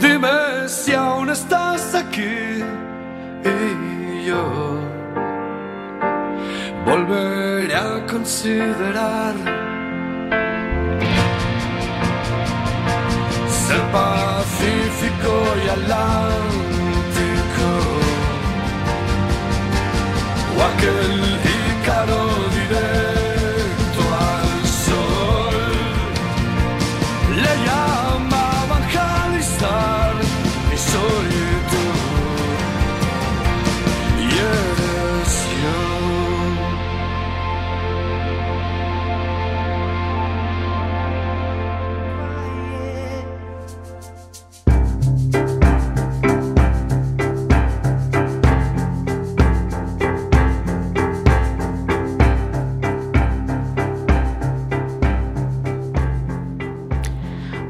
Dime 0.00 0.68
si 0.68 0.94
aún 0.94 1.28
estás 1.28 1.94
aquí 1.94 2.64
y 3.54 4.24
yo 4.28 4.44
volveré 6.86 7.74
a 7.74 8.06
considerar 8.06 9.34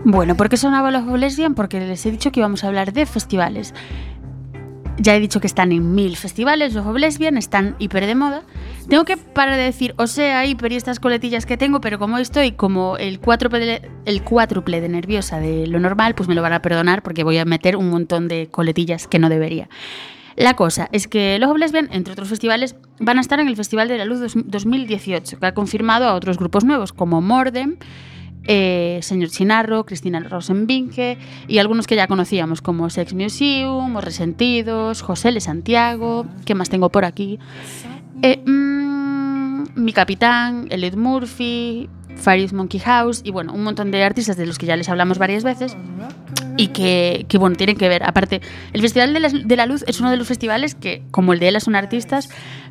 Bueno, 0.09 0.37
¿por 0.37 0.49
qué 0.49 0.57
sonaba 0.57 0.92
los 0.92 1.05
Lesbian? 1.19 1.57
Porque 1.57 1.81
les 1.81 2.07
he 2.07 2.12
dicho 2.12 2.31
que 2.31 2.38
íbamos 2.38 2.62
a 2.62 2.69
hablar 2.69 2.92
de 2.92 3.07
festivales. 3.07 3.75
Ya 4.99 5.16
he 5.16 5.19
dicho 5.19 5.40
que 5.40 5.49
están 5.49 5.73
en 5.73 5.97
mil 5.97 6.16
festivales, 6.16 6.75
los 6.75 6.87
Lesbian, 6.95 7.37
están 7.37 7.75
hiper 7.81 8.07
de 8.07 8.14
moda. 8.14 8.42
Tengo 8.88 9.05
que 9.05 9.16
parar 9.16 9.57
de 9.57 9.64
decir, 9.64 9.97
o 9.99 10.07
sea, 10.07 10.47
hiper 10.47 10.71
y 10.71 10.77
estas 10.77 11.01
coletillas 11.01 11.45
que 11.45 11.57
tengo, 11.57 11.81
pero 11.81 11.99
como 11.99 12.19
estoy 12.19 12.53
como 12.53 12.97
el 12.99 13.19
cuádruple, 13.19 13.66
de, 13.66 13.90
el 14.05 14.23
cuádruple 14.23 14.81
de 14.81 14.88
nerviosa 14.88 15.40
de 15.40 15.66
lo 15.66 15.81
normal, 15.81 16.14
pues 16.14 16.29
me 16.29 16.37
lo 16.37 16.42
van 16.42 16.53
a 16.53 16.62
perdonar 16.62 17.03
porque 17.03 17.25
voy 17.25 17.38
a 17.38 17.45
meter 17.45 17.75
un 17.77 17.90
montón 17.90 18.29
de 18.29 18.47
coletillas 18.47 19.09
que 19.09 19.19
no 19.19 19.29
debería. 19.29 19.69
La 20.37 20.55
cosa 20.55 20.88
es 20.92 21.09
que 21.09 21.37
los 21.40 21.59
Lesbian, 21.59 21.88
entre 21.90 22.12
otros 22.12 22.29
festivales, 22.29 22.77
van 23.01 23.19
a 23.19 23.23
estar 23.23 23.40
en 23.40 23.49
el 23.49 23.57
Festival 23.57 23.88
de 23.88 23.99
la 23.99 24.05
Luz 24.05 24.21
dos- 24.21 24.37
2018, 24.37 25.40
que 25.40 25.47
ha 25.47 25.53
confirmado 25.53 26.07
a 26.07 26.14
otros 26.14 26.38
grupos 26.38 26.64
nuevos 26.64 26.92
como 26.92 27.21
Mordem, 27.21 27.77
eh, 28.46 29.00
Señor 29.02 29.30
Chinarro, 29.30 29.85
Cristina 29.85 30.20
Rosenvinke 30.20 31.18
y 31.48 31.59
algunos 31.59 31.87
que 31.87 31.96
ya 31.96 32.06
conocíamos 32.06 32.61
como 32.62 32.90
Sex 32.90 33.14
Museum, 33.14 33.96
Os 33.96 34.04
Resentidos, 34.04 35.02
José 35.02 35.28
L. 35.28 35.40
Santiago, 35.40 36.26
¿qué 36.44 36.54
más 36.54 36.68
tengo 36.68 36.90
por 36.90 37.04
aquí? 37.04 37.38
Eh, 38.22 38.42
mm, 38.46 39.64
mi 39.76 39.92
Capitán, 39.92 40.68
Elliot 40.70 40.96
Murphy, 40.96 41.88
Farius 42.16 42.52
Monkey 42.52 42.80
House 42.80 43.20
y 43.24 43.30
bueno, 43.30 43.52
un 43.52 43.62
montón 43.62 43.90
de 43.90 44.02
artistas 44.02 44.37
de 44.37 44.46
los 44.46 44.59
que 44.59 44.66
ya 44.66 44.76
les 44.76 44.88
hablamos 44.88 45.18
varias 45.18 45.44
veces 45.44 45.76
y 46.56 46.68
que, 46.68 47.26
que, 47.28 47.38
bueno, 47.38 47.56
tienen 47.56 47.76
que 47.76 47.88
ver. 47.88 48.02
Aparte, 48.04 48.40
el 48.72 48.80
Festival 48.80 49.12
de 49.12 49.20
la, 49.20 49.28
de 49.28 49.56
la 49.56 49.66
Luz 49.66 49.85
es 49.87 50.00
uno 50.00 50.11
de 50.11 50.16
los 50.16 50.26
festivales 50.26 50.74
que, 50.74 51.02
como 51.11 51.32
el 51.32 51.38
de 51.38 51.48
Elas 51.48 51.64
son 51.64 51.76
artistas, 51.76 52.28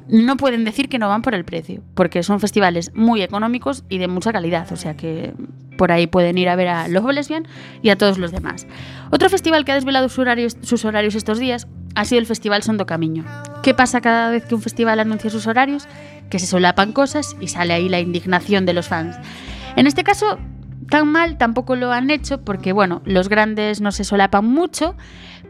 no 0.08 0.38
pueden 0.38 0.66
decir 0.66 0.90
que 0.90 1.00
no 1.00 1.08
van 1.08 1.22
por 1.22 1.36
el 1.36 1.46
precio, 1.46 1.82
porque 1.96 2.24
son 2.24 2.40
festivales 2.40 2.92
muy 2.94 3.22
económicos 3.22 3.84
y 3.90 3.98
de 3.98 4.08
mucha 4.08 4.32
calidad, 4.32 4.72
o 4.72 4.76
sea 4.76 4.96
que 4.96 5.34
por 5.78 5.92
ahí 5.92 6.08
pueden 6.08 6.38
ir 6.38 6.50
a 6.50 6.56
ver 6.56 6.68
a 6.68 6.88
Los 6.88 7.04
Lesbian 7.14 7.48
y 7.82 7.90
a 7.90 7.98
todos 7.98 8.18
los 8.18 8.32
demás. 8.32 8.68
Otro 9.12 9.30
festival 9.30 9.66
que 9.66 9.72
ha 9.72 9.76
desvelado 9.76 10.10
sus 10.10 10.20
horarios, 10.20 10.58
sus 10.62 10.86
horarios 10.86 11.16
estos 11.16 11.40
días 11.40 11.68
ha 11.96 12.06
sido 12.06 12.20
el 12.20 12.26
Festival 12.26 12.64
Sondo 12.64 12.86
Camiño. 12.86 13.26
¿Qué 13.64 13.74
pasa 13.74 14.02
cada 14.02 14.30
vez 14.30 14.46
que 14.46 14.56
un 14.56 14.62
festival 14.62 15.00
anuncia 15.00 15.30
sus 15.30 15.48
horarios? 15.48 15.88
Que 16.30 16.40
se 16.40 16.48
solapan 16.48 16.92
cosas 16.92 17.36
y 17.40 17.48
sale 17.48 17.74
ahí 17.74 17.90
la 17.90 18.00
indignación 18.00 18.66
de 18.66 18.74
los 18.74 18.88
fans. 18.88 19.18
En 19.76 19.88
este 19.88 20.04
caso, 20.04 20.38
tan 20.90 21.08
mal 21.08 21.38
tampoco 21.38 21.76
lo 21.76 21.92
han 21.92 22.10
hecho 22.10 22.42
porque, 22.42 22.74
bueno, 22.74 23.02
los 23.06 23.30
grandes 23.30 23.82
no 23.82 23.92
se 23.92 24.04
solapan 24.04 24.46
mucho, 24.46 24.96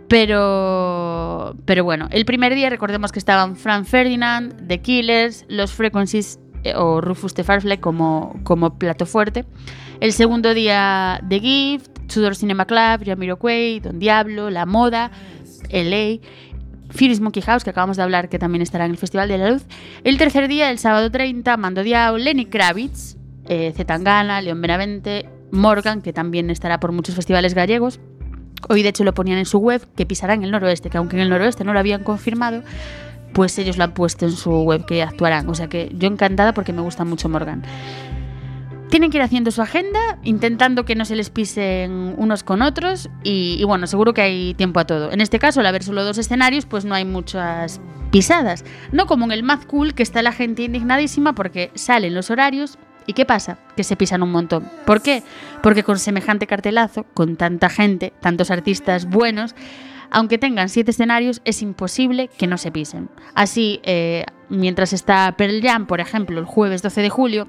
pero, 0.07 1.55
pero 1.65 1.83
bueno, 1.83 2.07
el 2.11 2.25
primer 2.25 2.53
día 2.53 2.69
recordemos 2.69 3.11
que 3.11 3.19
estaban 3.19 3.55
Frank 3.55 3.85
Ferdinand, 3.85 4.67
The 4.67 4.81
Killers, 4.81 5.45
Los 5.47 5.73
Frequencies 5.73 6.39
eh, 6.63 6.73
o 6.75 7.01
Rufus 7.01 7.33
the 7.33 7.43
Firefly 7.43 7.77
como, 7.77 8.39
como 8.43 8.77
plato 8.77 9.05
fuerte. 9.05 9.45
El 9.99 10.13
segundo 10.13 10.53
día 10.53 11.21
The 11.27 11.39
Gift, 11.39 11.91
Tudor 12.13 12.35
Cinema 12.35 12.65
Club, 12.65 13.05
Jamiroquai, 13.05 13.79
Don 13.79 13.99
Diablo, 13.99 14.49
La 14.49 14.65
Moda, 14.65 15.11
LA 15.71 16.19
Furious 16.89 17.19
Monkey 17.19 17.41
House, 17.41 17.63
que 17.63 17.69
acabamos 17.71 17.97
de 17.97 18.03
hablar, 18.03 18.29
que 18.29 18.39
también 18.39 18.61
estará 18.61 18.85
en 18.85 18.91
el 18.91 18.97
Festival 18.97 19.27
de 19.27 19.37
la 19.37 19.51
Luz. 19.51 19.65
El 20.03 20.17
tercer 20.17 20.47
día, 20.47 20.69
el 20.69 20.77
sábado 20.77 21.11
30, 21.11 21.57
Mando 21.57 21.83
Diao, 21.83 22.17
Lenny 22.17 22.45
Kravitz, 22.45 23.17
eh, 23.47 23.73
Zetangana, 23.75 24.41
León 24.41 24.61
Benavente, 24.61 25.29
Morgan, 25.51 26.01
que 26.01 26.13
también 26.13 26.49
estará 26.49 26.79
por 26.79 26.91
muchos 26.91 27.15
festivales 27.15 27.53
gallegos. 27.53 27.99
Hoy, 28.69 28.83
de 28.83 28.89
hecho, 28.89 29.03
lo 29.03 29.13
ponían 29.13 29.37
en 29.37 29.45
su 29.45 29.59
web, 29.59 29.85
que 29.95 30.05
pisará 30.05 30.33
en 30.33 30.43
el 30.43 30.51
noroeste, 30.51 30.89
que 30.89 30.97
aunque 30.97 31.15
en 31.15 31.23
el 31.23 31.29
noroeste 31.29 31.63
no 31.63 31.73
lo 31.73 31.79
habían 31.79 32.03
confirmado, 32.03 32.63
pues 33.33 33.57
ellos 33.59 33.77
lo 33.77 33.83
han 33.83 33.93
puesto 33.93 34.25
en 34.25 34.31
su 34.31 34.51
web 34.63 34.85
que 34.85 35.03
actuarán. 35.03 35.49
O 35.49 35.55
sea 35.55 35.67
que 35.67 35.91
yo 35.93 36.07
encantada 36.07 36.53
porque 36.53 36.73
me 36.73 36.81
gusta 36.81 37.03
mucho 37.03 37.29
Morgan. 37.29 37.63
Tienen 38.89 39.11
que 39.11 39.17
ir 39.17 39.23
haciendo 39.23 39.51
su 39.51 39.61
agenda, 39.61 40.19
intentando 40.23 40.85
que 40.85 40.95
no 40.95 41.05
se 41.05 41.15
les 41.15 41.29
pisen 41.29 42.15
unos 42.17 42.43
con 42.43 42.61
otros 42.61 43.09
y, 43.23 43.57
y, 43.59 43.63
bueno, 43.65 43.87
seguro 43.87 44.13
que 44.13 44.21
hay 44.21 44.53
tiempo 44.53 44.79
a 44.79 44.85
todo. 44.85 45.11
En 45.11 45.21
este 45.21 45.37
caso, 45.37 45.59
al 45.59 45.65
haber 45.65 45.83
solo 45.83 46.03
dos 46.03 46.17
escenarios, 46.17 46.65
pues 46.65 46.85
no 46.85 46.95
hay 46.95 47.03
muchas 47.03 47.81
pisadas. 48.11 48.63
No 48.93 49.05
como 49.05 49.25
en 49.25 49.31
el 49.33 49.43
Mad 49.43 49.63
Cool, 49.63 49.93
que 49.95 50.03
está 50.03 50.21
la 50.21 50.31
gente 50.31 50.63
indignadísima 50.63 51.33
porque 51.33 51.71
salen 51.75 52.13
los 52.13 52.31
horarios 52.31 52.77
¿Y 53.07 53.13
qué 53.13 53.25
pasa? 53.25 53.59
Que 53.75 53.83
se 53.83 53.95
pisan 53.95 54.23
un 54.23 54.31
montón. 54.31 54.69
¿Por 54.85 55.01
qué? 55.01 55.23
Porque 55.61 55.83
con 55.83 55.99
semejante 55.99 56.47
cartelazo, 56.47 57.03
con 57.13 57.35
tanta 57.35 57.69
gente, 57.69 58.13
tantos 58.19 58.51
artistas 58.51 59.05
buenos, 59.05 59.55
aunque 60.09 60.37
tengan 60.37 60.69
siete 60.69 60.91
escenarios, 60.91 61.41
es 61.45 61.61
imposible 61.61 62.29
que 62.37 62.47
no 62.47 62.57
se 62.57 62.71
pisen. 62.71 63.09
Así, 63.33 63.79
eh, 63.83 64.25
mientras 64.49 64.93
está 64.93 65.31
Pearl 65.37 65.61
Jam, 65.61 65.87
por 65.87 65.99
ejemplo, 65.99 66.39
el 66.39 66.45
jueves 66.45 66.81
12 66.81 67.01
de 67.01 67.09
julio, 67.09 67.47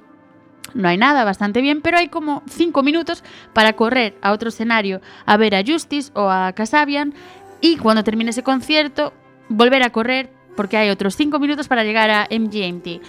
no 0.75 0.89
hay 0.89 0.99
nada, 0.99 1.25
bastante 1.25 1.61
bien, 1.61 1.81
pero 1.81 1.99
hay 1.99 2.09
como 2.09 2.43
cinco 2.49 2.83
minutos 2.83 3.23
para 3.53 3.75
correr 3.75 4.17
a 4.21 4.33
otro 4.33 4.49
escenario 4.49 5.01
a 5.25 5.37
ver 5.37 5.55
a 5.55 5.63
Justice 5.65 6.11
o 6.15 6.29
a 6.29 6.53
Casabian 6.53 7.15
y 7.61 7.77
cuando 7.77 8.05
termine 8.05 8.31
ese 8.31 8.43
concierto, 8.43 9.13
volver 9.49 9.83
a 9.83 9.91
correr 9.91 10.31
porque 10.57 10.77
hay 10.77 10.91
otros 10.91 11.17
cinco 11.17 11.39
minutos 11.39 11.69
para 11.69 11.85
llegar 11.85 12.11
a 12.11 12.29
MGMT. 12.31 13.03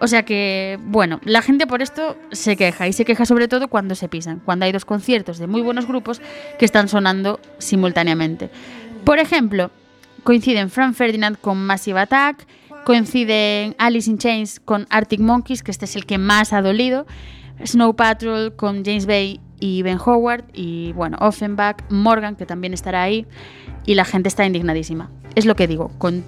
O 0.00 0.08
sea 0.08 0.24
que, 0.24 0.78
bueno, 0.82 1.20
la 1.24 1.42
gente 1.42 1.66
por 1.66 1.82
esto 1.82 2.16
se 2.32 2.56
queja 2.56 2.88
y 2.88 2.94
se 2.94 3.04
queja 3.04 3.26
sobre 3.26 3.48
todo 3.48 3.68
cuando 3.68 3.94
se 3.94 4.08
pisan, 4.08 4.40
cuando 4.40 4.64
hay 4.64 4.72
dos 4.72 4.86
conciertos 4.86 5.38
de 5.38 5.46
muy 5.46 5.60
buenos 5.60 5.86
grupos 5.86 6.22
que 6.58 6.64
están 6.64 6.88
sonando 6.88 7.38
simultáneamente. 7.58 8.48
Por 9.04 9.18
ejemplo, 9.18 9.70
coinciden 10.24 10.70
Frank 10.70 10.94
Ferdinand 10.94 11.38
con 11.38 11.58
Massive 11.66 12.00
Attack, 12.00 12.46
coinciden 12.86 13.74
Alice 13.76 14.10
in 14.10 14.16
Chains 14.16 14.58
con 14.58 14.86
Arctic 14.88 15.20
Monkeys, 15.20 15.62
que 15.62 15.70
este 15.70 15.84
es 15.84 15.94
el 15.96 16.06
que 16.06 16.16
más 16.16 16.54
ha 16.54 16.62
dolido, 16.62 17.06
Snow 17.62 17.94
Patrol 17.94 18.56
con 18.56 18.84
James 18.86 19.04
Bay 19.04 19.38
y 19.58 19.82
Ben 19.82 19.98
Howard, 20.02 20.44
y 20.54 20.92
bueno, 20.94 21.18
Offenbach, 21.20 21.84
Morgan, 21.90 22.36
que 22.36 22.46
también 22.46 22.72
estará 22.72 23.02
ahí, 23.02 23.26
y 23.84 23.94
la 23.94 24.06
gente 24.06 24.28
está 24.28 24.46
indignadísima. 24.46 25.10
Es 25.34 25.44
lo 25.44 25.56
que 25.56 25.66
digo, 25.66 25.90
con 25.98 26.24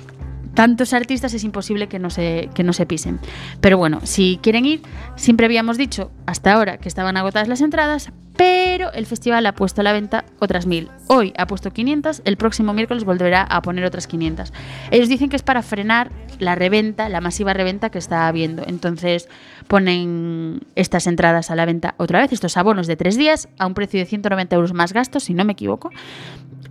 tantos 0.54 0.92
artistas 0.92 1.34
es 1.34 1.44
imposible 1.44 1.88
que 1.88 1.98
no, 1.98 2.10
se, 2.10 2.50
que 2.54 2.62
no 2.62 2.72
se 2.72 2.86
pisen. 2.86 3.20
Pero 3.60 3.78
bueno, 3.78 4.00
si 4.04 4.38
quieren 4.42 4.66
ir, 4.66 4.82
siempre 5.16 5.46
habíamos 5.46 5.78
dicho 5.78 6.10
hasta 6.26 6.52
ahora 6.52 6.78
que 6.78 6.88
estaban 6.88 7.16
agotadas 7.16 7.48
las 7.48 7.60
entradas, 7.60 8.12
pero 8.36 8.92
el 8.92 9.06
festival 9.06 9.44
ha 9.46 9.54
puesto 9.54 9.82
a 9.82 9.84
la 9.84 9.92
venta 9.92 10.24
otras 10.38 10.66
mil. 10.66 10.90
Hoy 11.06 11.32
ha 11.36 11.46
puesto 11.46 11.70
500, 11.70 12.22
el 12.24 12.36
próximo 12.36 12.72
miércoles 12.72 13.04
volverá 13.04 13.42
a 13.42 13.62
poner 13.62 13.84
otras 13.84 14.06
500. 14.06 14.52
Ellos 14.90 15.08
dicen 15.08 15.28
que 15.28 15.36
es 15.36 15.42
para 15.42 15.62
frenar 15.62 16.10
la 16.38 16.54
reventa, 16.54 17.08
la 17.08 17.20
masiva 17.20 17.52
reventa 17.52 17.90
que 17.90 17.98
está 17.98 18.28
habiendo. 18.28 18.62
Entonces 18.66 19.28
ponen 19.68 20.60
estas 20.74 21.06
entradas 21.06 21.50
a 21.50 21.56
la 21.56 21.66
venta 21.66 21.94
otra 21.98 22.20
vez, 22.20 22.32
estos 22.32 22.56
abonos 22.56 22.86
de 22.86 22.96
tres 22.96 23.16
días, 23.16 23.48
a 23.58 23.66
un 23.66 23.74
precio 23.74 24.00
de 24.00 24.06
190 24.06 24.56
euros 24.56 24.72
más 24.72 24.92
gastos, 24.92 25.24
si 25.24 25.34
no 25.34 25.44
me 25.44 25.52
equivoco. 25.52 25.90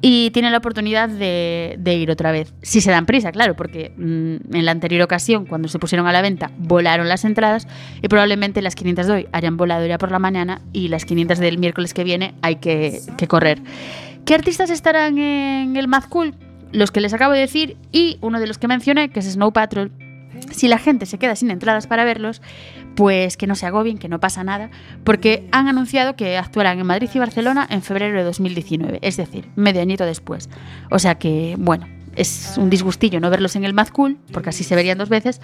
Y 0.01 0.31
tienen 0.31 0.51
la 0.51 0.57
oportunidad 0.57 1.09
de, 1.09 1.75
de 1.77 1.95
ir 1.95 2.09
otra 2.09 2.31
vez. 2.31 2.53
Si 2.61 2.81
se 2.81 2.91
dan 2.91 3.05
prisa, 3.05 3.31
claro, 3.31 3.55
porque 3.55 3.93
mm, 3.95 4.55
en 4.55 4.65
la 4.65 4.71
anterior 4.71 5.01
ocasión, 5.03 5.45
cuando 5.45 5.67
se 5.67 5.79
pusieron 5.79 6.07
a 6.07 6.11
la 6.11 6.21
venta, 6.21 6.51
volaron 6.57 7.07
las 7.07 7.23
entradas 7.23 7.67
y 8.01 8.07
probablemente 8.07 8.61
las 8.61 8.75
500 8.75 9.07
de 9.07 9.13
hoy 9.13 9.27
hayan 9.31 9.57
volado 9.57 9.85
ya 9.85 9.97
por 9.97 10.11
la 10.11 10.19
mañana 10.19 10.61
y 10.73 10.87
las 10.87 11.05
500 11.05 11.39
del 11.39 11.59
miércoles 11.59 11.93
que 11.93 12.03
viene 12.03 12.33
hay 12.41 12.55
que, 12.55 12.99
que 13.17 13.27
correr. 13.27 13.61
¿Qué 14.25 14.33
artistas 14.33 14.69
estarán 14.69 15.17
en 15.17 15.77
el 15.77 15.87
Mad 15.87 16.03
Cool? 16.09 16.35
Los 16.71 16.91
que 16.91 17.01
les 17.01 17.13
acabo 17.13 17.33
de 17.33 17.39
decir 17.39 17.77
y 17.91 18.17
uno 18.21 18.39
de 18.39 18.47
los 18.47 18.57
que 18.57 18.67
mencioné, 18.67 19.09
que 19.09 19.19
es 19.19 19.25
Snow 19.25 19.51
Patrol. 19.51 19.91
Si 20.49 20.67
la 20.67 20.77
gente 20.77 21.05
se 21.05 21.17
queda 21.17 21.35
sin 21.35 21.51
entradas 21.51 21.87
para 21.87 22.03
verlos, 22.03 22.41
pues 22.95 23.37
que 23.37 23.47
no 23.47 23.55
se 23.55 23.65
agobien, 23.65 23.97
que 23.97 24.09
no 24.09 24.19
pasa 24.19 24.43
nada, 24.43 24.69
porque 25.03 25.47
han 25.51 25.67
anunciado 25.67 26.15
que 26.15 26.37
actuarán 26.37 26.79
en 26.79 26.85
Madrid 26.85 27.09
y 27.13 27.19
Barcelona 27.19 27.67
en 27.69 27.81
febrero 27.81 28.17
de 28.17 28.23
2019, 28.23 28.99
es 29.01 29.17
decir, 29.17 29.49
medio 29.55 29.81
añito 29.81 30.05
después. 30.05 30.49
O 30.89 30.99
sea 30.99 31.15
que, 31.15 31.55
bueno, 31.57 31.87
es 32.15 32.55
un 32.57 32.69
disgustillo 32.69 33.19
no 33.19 33.29
verlos 33.29 33.55
en 33.55 33.63
el 33.63 33.73
Mad 33.73 33.89
Cool, 33.89 34.17
porque 34.31 34.49
así 34.49 34.63
se 34.63 34.75
verían 34.75 34.97
dos 34.97 35.09
veces, 35.09 35.41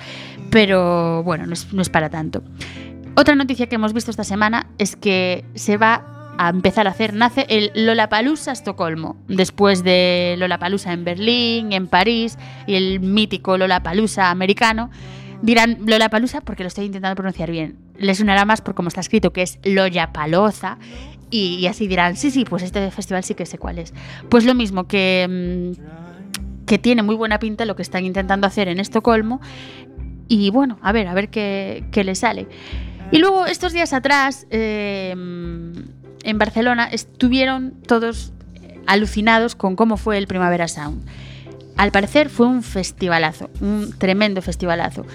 pero 0.50 1.24
bueno, 1.24 1.46
no 1.46 1.54
es, 1.54 1.74
no 1.74 1.82
es 1.82 1.90
para 1.90 2.10
tanto. 2.10 2.44
Otra 3.16 3.36
noticia 3.36 3.68
que 3.68 3.76
hemos 3.76 3.94
visto 3.94 4.12
esta 4.12 4.24
semana 4.24 4.68
es 4.78 4.96
que 4.96 5.46
se 5.56 5.78
va 5.78 6.17
a 6.38 6.50
empezar 6.50 6.88
a 6.88 6.92
hacer, 6.92 7.14
nace 7.14 7.46
el 7.50 7.72
Lollapalooza 7.74 8.52
Estocolmo, 8.52 9.16
después 9.28 9.84
de 9.84 10.36
Lollapalooza 10.38 10.94
en 10.94 11.04
Berlín, 11.04 11.74
en 11.74 11.88
París 11.88 12.38
y 12.66 12.76
el 12.76 13.00
mítico 13.00 13.58
Lollapalooza 13.58 14.30
americano. 14.30 14.90
Dirán 15.42 15.78
Lollapalooza 15.86 16.42
porque 16.42 16.64
lo 16.64 16.68
estoy 16.68 16.86
intentando 16.86 17.16
pronunciar 17.16 17.52
bien. 17.52 17.78
Les 17.98 18.18
sonará 18.18 18.46
más 18.46 18.62
por 18.62 18.76
cómo 18.76 18.88
está 18.88 19.02
escrito, 19.02 19.34
que 19.34 19.42
es 19.44 19.60
Lollapalooza. 19.64 20.78
Y, 21.30 21.56
y 21.56 21.68
así 21.68 21.88
dirán, 21.88 22.16
sí, 22.16 22.32
sí, 22.32 22.46
pues 22.46 22.64
este 22.64 22.90
festival 22.92 23.24
sí 23.24 23.36
que 23.36 23.46
sé 23.46 23.58
cuál 23.58 23.80
es. 23.80 23.94
Pues 24.30 24.46
lo 24.46 24.54
mismo 24.54 24.88
que, 24.88 25.76
mm, 25.78 26.66
que 26.66 26.78
tiene 26.78 27.04
muy 27.04 27.16
buena 27.16 27.40
pinta 27.40 27.66
lo 27.66 27.76
que 27.76 27.82
están 27.82 28.06
intentando 28.06 28.48
hacer 28.48 28.68
en 28.68 28.80
Estocolmo. 28.80 29.42
Y 30.28 30.50
bueno, 30.52 30.78
a 30.82 30.92
ver, 30.92 31.08
a 31.08 31.14
ver 31.14 31.30
qué, 31.30 31.86
qué 31.92 32.04
le 32.04 32.16
sale. 32.16 32.48
Y 33.12 33.20
luego, 33.20 33.46
estos 33.46 33.72
días 33.72 33.94
atrás, 33.94 34.48
eh, 34.50 35.16
en 36.28 36.38
Barcelona, 36.38 36.90
estuvieron 36.92 37.72
todos 37.88 38.34
alucinados 38.86 39.56
con 39.56 39.76
cómo 39.76 39.96
fue 39.98 40.18
el 40.18 40.28
Primavera 40.28 40.68
Sound. 40.68 41.06
Al 41.78 41.92
parecer 41.92 42.30
fue 42.30 42.48
un 42.48 42.64
festivalazo, 42.64 43.50
un 43.62 43.94
tremendo 43.98 44.42
festivalazo. 44.42 45.06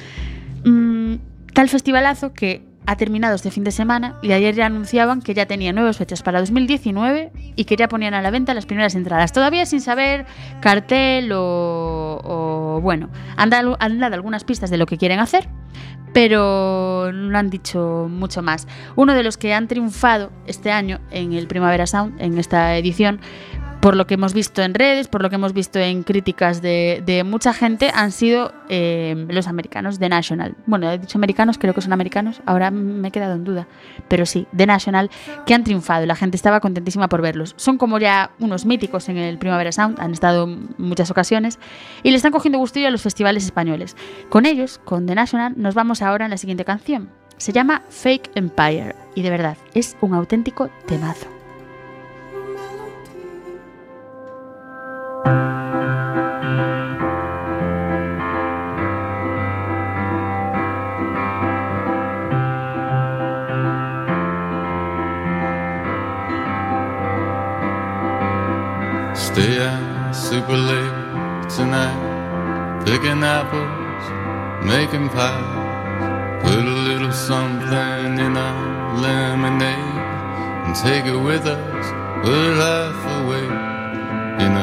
Mm, 0.64 1.16
tal 1.52 1.68
festivalazo 1.68 2.32
que 2.32 2.62
ha 2.86 2.96
terminado 2.96 3.34
este 3.36 3.50
fin 3.50 3.62
de 3.62 3.70
semana 3.70 4.16
y 4.22 4.32
ayer 4.32 4.54
ya 4.54 4.66
anunciaban 4.66 5.22
que 5.22 5.34
ya 5.34 5.46
tenía 5.46 5.72
nuevas 5.72 5.98
fechas 5.98 6.22
para 6.22 6.40
2019 6.40 7.30
y 7.56 7.64
que 7.64 7.76
ya 7.76 7.88
ponían 7.88 8.14
a 8.14 8.22
la 8.22 8.30
venta 8.30 8.54
las 8.54 8.66
primeras 8.66 8.94
entradas. 8.94 9.32
Todavía 9.32 9.66
sin 9.66 9.80
saber 9.80 10.26
cartel 10.60 11.30
o, 11.34 12.18
bueno, 12.80 13.08
han 13.36 13.50
dado, 13.50 13.76
han 13.80 13.98
dado 13.98 14.14
algunas 14.14 14.44
pistas 14.44 14.70
de 14.70 14.78
lo 14.78 14.86
que 14.86 14.98
quieren 14.98 15.18
hacer, 15.18 15.48
pero 16.12 17.10
no 17.12 17.38
han 17.38 17.50
dicho 17.50 18.08
mucho 18.10 18.42
más. 18.42 18.66
Uno 18.96 19.14
de 19.14 19.22
los 19.22 19.36
que 19.36 19.54
han 19.54 19.68
triunfado 19.68 20.30
este 20.46 20.70
año 20.70 21.00
en 21.10 21.32
el 21.32 21.46
Primavera 21.46 21.86
Sound, 21.86 22.20
en 22.20 22.38
esta 22.38 22.76
edición, 22.76 23.20
por 23.82 23.96
lo 23.96 24.06
que 24.06 24.14
hemos 24.14 24.32
visto 24.32 24.62
en 24.62 24.74
redes, 24.74 25.08
por 25.08 25.22
lo 25.22 25.28
que 25.28 25.34
hemos 25.34 25.52
visto 25.52 25.80
en 25.80 26.04
críticas 26.04 26.62
de, 26.62 27.02
de 27.04 27.24
mucha 27.24 27.52
gente, 27.52 27.90
han 27.92 28.12
sido 28.12 28.52
eh, 28.68 29.26
los 29.28 29.48
americanos 29.48 29.98
de 29.98 30.08
National. 30.08 30.54
Bueno, 30.66 30.88
he 30.88 30.98
dicho 30.98 31.18
americanos, 31.18 31.58
creo 31.58 31.74
que 31.74 31.80
son 31.80 31.92
americanos, 31.92 32.42
ahora 32.46 32.70
me 32.70 33.08
he 33.08 33.10
quedado 33.10 33.34
en 33.34 33.42
duda, 33.42 33.66
pero 34.06 34.24
sí, 34.24 34.46
de 34.52 34.66
National, 34.66 35.10
que 35.46 35.54
han 35.54 35.64
triunfado. 35.64 36.06
La 36.06 36.14
gente 36.14 36.36
estaba 36.36 36.60
contentísima 36.60 37.08
por 37.08 37.22
verlos. 37.22 37.54
Son 37.56 37.76
como 37.76 37.98
ya 37.98 38.30
unos 38.38 38.66
míticos 38.66 39.08
en 39.08 39.16
el 39.16 39.36
Primavera 39.36 39.72
Sound, 39.72 39.98
han 39.98 40.12
estado 40.12 40.46
muchas 40.78 41.10
ocasiones 41.10 41.58
y 42.04 42.10
le 42.10 42.16
están 42.16 42.30
cogiendo 42.30 42.60
gustillo 42.60 42.86
a 42.86 42.92
los 42.92 43.02
festivales 43.02 43.44
españoles. 43.44 43.96
Con 44.28 44.46
ellos, 44.46 44.80
con 44.84 45.06
The 45.06 45.16
National, 45.16 45.54
nos 45.56 45.74
vamos 45.74 46.02
ahora 46.02 46.26
en 46.26 46.30
la 46.30 46.36
siguiente 46.36 46.64
canción. 46.64 47.10
Se 47.36 47.52
llama 47.52 47.82
Fake 47.88 48.30
Empire 48.36 48.94
y 49.16 49.22
de 49.22 49.30
verdad 49.30 49.56
es 49.74 49.96
un 50.00 50.14
auténtico 50.14 50.70
temazo. 50.86 51.41
Stay 55.22 55.30
out 69.60 70.12
super 70.12 70.56
late 70.56 71.48
tonight, 71.48 72.82
picking 72.84 73.22
apples, 73.22 74.04
making 74.66 75.08
pies. 75.08 76.42
Put 76.42 76.58
a 76.58 76.76
little 76.88 77.12
something 77.12 78.18
in 78.18 78.36
our 78.36 78.98
lemonade 78.98 79.78
and 80.66 80.74
take 80.74 81.04
it 81.04 81.16
with 81.16 81.46
us. 81.46 81.86
We're 82.26 82.54
half 82.56 83.04
awake 83.22 83.56
in 84.44 84.52
a 84.56 84.61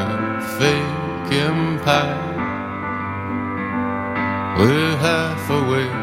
We're 4.58 4.96
half 4.98 5.48
awake 5.48 5.96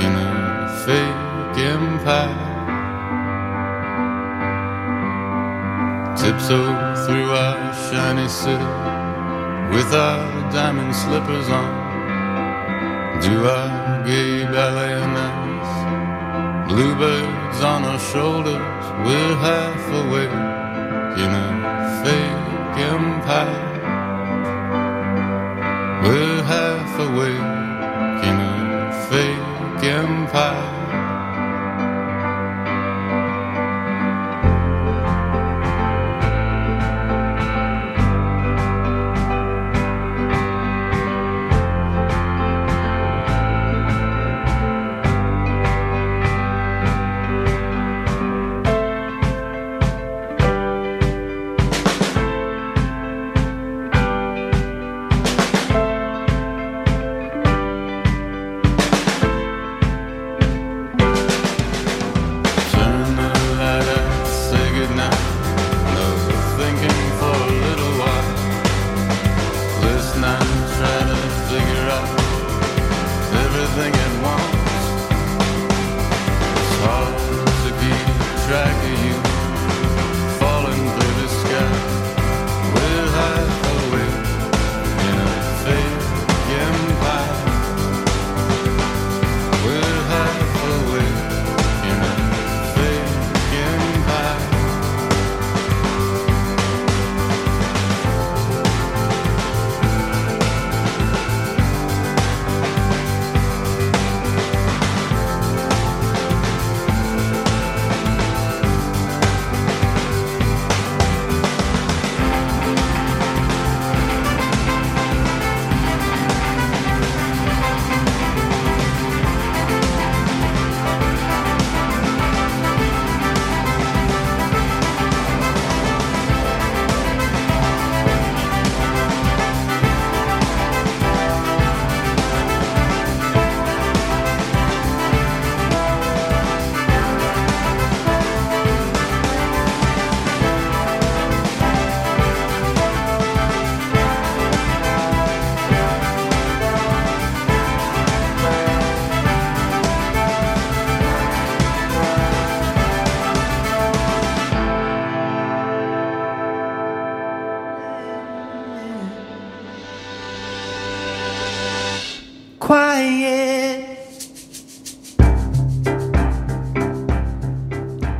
in 0.00 0.12
a 0.14 0.68
fake 0.84 1.58
empire. 1.58 2.50
Tiptoe 6.16 6.94
through 7.04 7.30
our 7.32 7.74
shiny 7.90 8.28
city 8.28 8.72
with 9.74 9.92
our 9.92 10.52
diamond 10.52 10.94
slippers 10.94 11.48
on. 11.48 11.72
Do 13.20 13.44
our 13.44 14.04
gay 14.06 14.44
ballet 14.44 15.00
nights. 15.00 16.72
Bluebirds 16.72 17.60
on 17.62 17.84
our 17.84 17.98
shoulders, 17.98 18.84
we're 19.04 19.36
half 19.36 19.84
awake 20.04 20.30
in 21.18 21.30
a 21.30 21.48
fake 22.04 22.78
empire. 22.78 23.81
We're 26.02 26.42
half 26.42 26.98
awake 26.98 27.61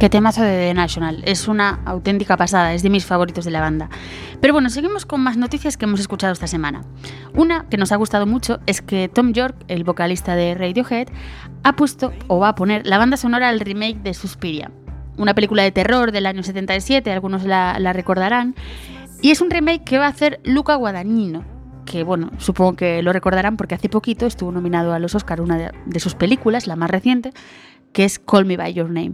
Qué 0.03 0.11
temazo 0.11 0.43
de 0.43 0.51
The 0.51 0.75
National. 0.75 1.23
Es 1.27 1.47
una 1.47 1.81
auténtica 1.85 2.37
pasada, 2.37 2.75
es 2.75 2.83
de 2.83 2.91
mis 2.91 3.07
favoritos 3.07 3.45
de 3.45 3.53
la 3.53 3.61
banda. 3.61 3.89
Pero 4.41 4.53
bueno, 4.53 4.69
seguimos 4.69 5.07
con 5.07 5.21
más 5.21 5.37
noticias 5.37 5.77
que 5.77 5.85
hemos 5.85 6.01
escuchado 6.01 6.33
esta 6.33 6.49
semana. 6.49 6.83
Una 7.35 7.69
que 7.69 7.77
nos 7.77 7.93
ha 7.93 7.97
gustado 7.97 8.27
mucho 8.27 8.59
es 8.67 8.83
que 8.83 9.09
Tom 9.09 9.33
York, 9.33 9.55
el 9.69 9.85
vocalista 9.85 10.35
de 10.35 10.57
Radiohead, 10.57 11.07
ha 11.63 11.77
puesto 11.77 12.13
o 12.27 12.41
va 12.41 12.49
a 12.49 12.55
poner 12.57 12.85
la 12.85 12.99
banda 12.99 13.17
sonora 13.17 13.49
al 13.49 13.61
remake 13.61 14.03
de 14.03 14.13
Suspiria, 14.13 14.73
una 15.17 15.35
película 15.35 15.63
de 15.63 15.71
terror 15.71 16.11
del 16.11 16.27
año 16.27 16.43
77, 16.43 17.13
algunos 17.13 17.45
la, 17.45 17.79
la 17.79 17.93
recordarán, 17.93 18.57
y 19.21 19.31
es 19.31 19.41
un 19.41 19.51
remake 19.51 19.85
que 19.85 19.99
va 19.99 20.07
a 20.07 20.11
hacer 20.11 20.41
Luca 20.43 20.75
Guadagnino, 20.75 21.45
que 21.93 22.05
bueno, 22.05 22.31
supongo 22.39 22.73
que 22.75 23.03
lo 23.03 23.13
recordarán 23.13 23.59
porque 23.59 23.75
hace 23.75 23.91
poquito 23.91 24.25
estuvo 24.25 24.51
nominado 24.51 24.95
a 24.95 24.99
los 24.99 25.15
Oscar 25.15 25.43
una 25.43 25.73
de, 25.85 26.01
sus 26.01 26.15
películas, 26.15 26.67
la 26.67 26.75
más 26.75 26.91
reciente, 26.91 27.33
que 27.93 28.05
es 28.05 28.19
Call 28.19 28.47
Me 28.47 28.57
By 28.57 28.73
Your 28.73 28.87
Name. 28.89 29.13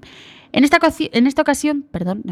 En 0.53 0.63
esta, 0.63 0.79
en 0.99 1.27
esta 1.27 1.43
ocasión, 1.43 1.85
perdón, 1.91 2.23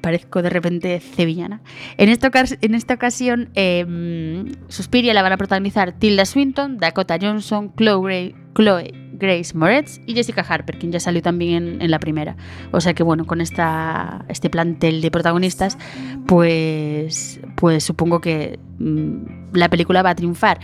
parezco 0.00 0.42
de 0.42 0.50
repente 0.50 0.98
sevillana. 0.98 1.60
En 1.98 2.08
esta, 2.08 2.32
en 2.60 2.74
esta 2.74 2.94
ocasión, 2.94 3.50
eh, 3.54 4.44
Suspiria 4.66 5.14
la 5.14 5.22
van 5.22 5.34
a 5.34 5.36
protagonizar 5.36 5.92
Tilda 5.92 6.24
Swinton, 6.24 6.78
Dakota 6.78 7.16
Johnson, 7.20 7.72
Chloe, 7.76 8.34
Chloe 8.56 8.99
Grace 9.20 9.56
Moretz 9.56 10.00
y 10.06 10.14
Jessica 10.14 10.44
Harper, 10.46 10.78
quien 10.78 10.90
ya 10.90 11.00
salió 11.00 11.22
también 11.22 11.80
en, 11.80 11.90
la 11.90 11.98
primera. 11.98 12.36
O 12.72 12.80
sea 12.80 12.94
que 12.94 13.02
bueno, 13.02 13.26
con 13.26 13.40
esta, 13.40 14.24
este 14.28 14.50
plantel 14.50 15.00
de 15.00 15.10
protagonistas, 15.10 15.78
pues, 16.26 17.40
pues 17.56 17.84
supongo 17.84 18.20
que 18.20 18.58
mm, 18.78 19.52
la 19.52 19.68
película 19.68 20.02
va 20.02 20.10
a 20.10 20.14
triunfar. 20.14 20.58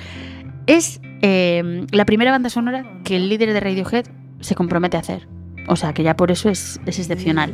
Es 0.66 1.00
eh, 1.22 1.86
la 1.92 2.04
primera 2.04 2.30
banda 2.30 2.50
sonora 2.50 2.84
que 3.04 3.16
el 3.16 3.28
líder 3.28 3.52
de 3.52 3.61
Radiohead 3.61 4.07
se 4.40 4.54
compromete 4.54 4.96
a 4.96 5.00
hacer. 5.00 5.28
O 5.68 5.76
sea, 5.76 5.92
que 5.92 6.02
ya 6.02 6.16
por 6.16 6.30
eso 6.30 6.48
es, 6.48 6.80
es 6.86 6.98
excepcional. 6.98 7.52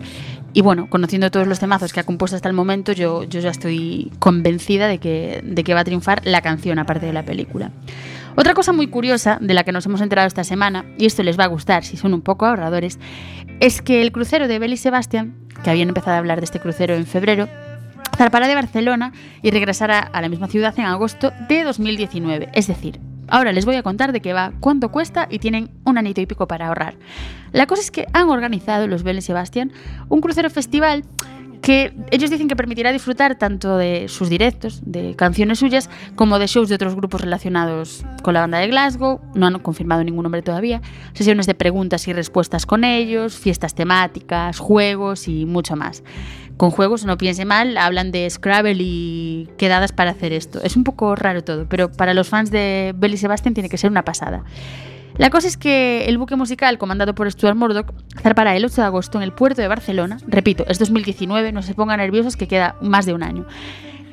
Y 0.52 0.60
bueno, 0.60 0.88
conociendo 0.90 1.30
todos 1.30 1.46
los 1.46 1.60
temazos 1.60 1.92
que 1.92 2.00
ha 2.00 2.04
compuesto 2.04 2.36
hasta 2.36 2.48
el 2.48 2.54
momento, 2.54 2.92
yo, 2.92 3.24
yo 3.24 3.40
ya 3.40 3.50
estoy 3.50 4.12
convencida 4.18 4.86
de 4.86 4.98
que, 4.98 5.40
de 5.42 5.64
que 5.64 5.72
va 5.72 5.80
a 5.80 5.84
triunfar 5.84 6.20
la 6.26 6.42
canción 6.42 6.78
aparte 6.78 7.06
de 7.06 7.12
la 7.14 7.24
película. 7.24 7.72
Otra 8.34 8.54
cosa 8.54 8.72
muy 8.72 8.86
curiosa 8.86 9.38
de 9.40 9.52
la 9.52 9.62
que 9.62 9.72
nos 9.72 9.84
hemos 9.84 10.00
enterado 10.00 10.26
esta 10.26 10.42
semana, 10.42 10.86
y 10.96 11.04
esto 11.04 11.22
les 11.22 11.38
va 11.38 11.44
a 11.44 11.48
gustar 11.48 11.84
si 11.84 11.98
son 11.98 12.14
un 12.14 12.22
poco 12.22 12.46
ahorradores, 12.46 12.98
es 13.60 13.82
que 13.82 14.00
el 14.00 14.10
crucero 14.10 14.48
de 14.48 14.58
Bell 14.58 14.72
y 14.72 14.78
Sebastian, 14.78 15.36
que 15.62 15.68
habían 15.68 15.88
empezado 15.88 16.16
a 16.16 16.18
hablar 16.18 16.40
de 16.40 16.46
este 16.46 16.58
crucero 16.58 16.94
en 16.94 17.06
febrero, 17.06 17.48
zarpará 18.16 18.48
de 18.48 18.54
Barcelona 18.54 19.12
y 19.42 19.50
regresará 19.50 19.98
a 19.98 20.22
la 20.22 20.30
misma 20.30 20.48
ciudad 20.48 20.74
en 20.78 20.86
agosto 20.86 21.32
de 21.48 21.62
2019. 21.64 22.48
Es 22.54 22.68
decir, 22.68 23.00
ahora 23.28 23.52
les 23.52 23.66
voy 23.66 23.76
a 23.76 23.82
contar 23.82 24.12
de 24.12 24.20
qué 24.20 24.32
va, 24.32 24.52
cuánto 24.60 24.90
cuesta 24.90 25.26
y 25.30 25.38
tienen 25.38 25.70
un 25.84 25.98
anito 25.98 26.22
y 26.22 26.26
pico 26.26 26.46
para 26.46 26.68
ahorrar. 26.68 26.94
La 27.52 27.66
cosa 27.66 27.82
es 27.82 27.90
que 27.90 28.06
han 28.14 28.30
organizado 28.30 28.86
los 28.86 29.02
Bell 29.02 29.18
y 29.18 29.22
Sebastian 29.22 29.72
un 30.08 30.22
crucero 30.22 30.48
festival 30.48 31.04
que 31.62 31.94
ellos 32.10 32.28
dicen 32.28 32.48
que 32.48 32.56
permitirá 32.56 32.92
disfrutar 32.92 33.36
tanto 33.38 33.76
de 33.76 34.08
sus 34.08 34.28
directos, 34.28 34.82
de 34.84 35.14
canciones 35.14 35.60
suyas, 35.60 35.88
como 36.16 36.38
de 36.38 36.48
shows 36.48 36.68
de 36.68 36.74
otros 36.74 36.96
grupos 36.96 37.20
relacionados 37.20 38.04
con 38.22 38.34
la 38.34 38.40
banda 38.40 38.58
de 38.58 38.66
Glasgow. 38.66 39.20
No 39.34 39.46
han 39.46 39.58
confirmado 39.60 40.02
ningún 40.02 40.24
nombre 40.24 40.42
todavía. 40.42 40.82
Sesiones 41.14 41.46
de 41.46 41.54
preguntas 41.54 42.06
y 42.08 42.12
respuestas 42.12 42.66
con 42.66 42.82
ellos, 42.82 43.36
fiestas 43.36 43.74
temáticas, 43.74 44.58
juegos 44.58 45.28
y 45.28 45.46
mucho 45.46 45.76
más. 45.76 46.02
Con 46.56 46.70
juegos, 46.70 47.04
no 47.04 47.16
piense 47.16 47.44
mal, 47.44 47.76
hablan 47.78 48.10
de 48.10 48.28
Scrabble 48.28 48.76
y 48.78 49.48
quedadas 49.56 49.92
para 49.92 50.10
hacer 50.10 50.32
esto. 50.32 50.60
Es 50.62 50.76
un 50.76 50.84
poco 50.84 51.14
raro 51.14 51.42
todo, 51.44 51.66
pero 51.68 51.90
para 51.90 52.12
los 52.12 52.28
fans 52.28 52.50
de 52.50 52.92
Bell 52.96 53.14
y 53.14 53.16
Sebastian 53.16 53.54
tiene 53.54 53.68
que 53.68 53.78
ser 53.78 53.90
una 53.90 54.04
pasada. 54.04 54.44
La 55.18 55.30
cosa 55.30 55.46
es 55.46 55.56
que 55.56 56.06
el 56.06 56.18
buque 56.18 56.36
musical 56.36 56.78
comandado 56.78 57.14
por 57.14 57.30
Stuart 57.30 57.56
Murdoch 57.56 57.92
zarpará 58.20 58.56
el 58.56 58.64
8 58.64 58.80
de 58.80 58.86
agosto 58.86 59.18
en 59.18 59.24
el 59.24 59.32
puerto 59.32 59.60
de 59.60 59.68
Barcelona. 59.68 60.18
Repito, 60.26 60.64
es 60.68 60.78
2019, 60.78 61.52
no 61.52 61.62
se 61.62 61.74
pongan 61.74 61.98
nerviosos 61.98 62.36
que 62.36 62.48
queda 62.48 62.76
más 62.80 63.04
de 63.04 63.12
un 63.12 63.22
año. 63.22 63.46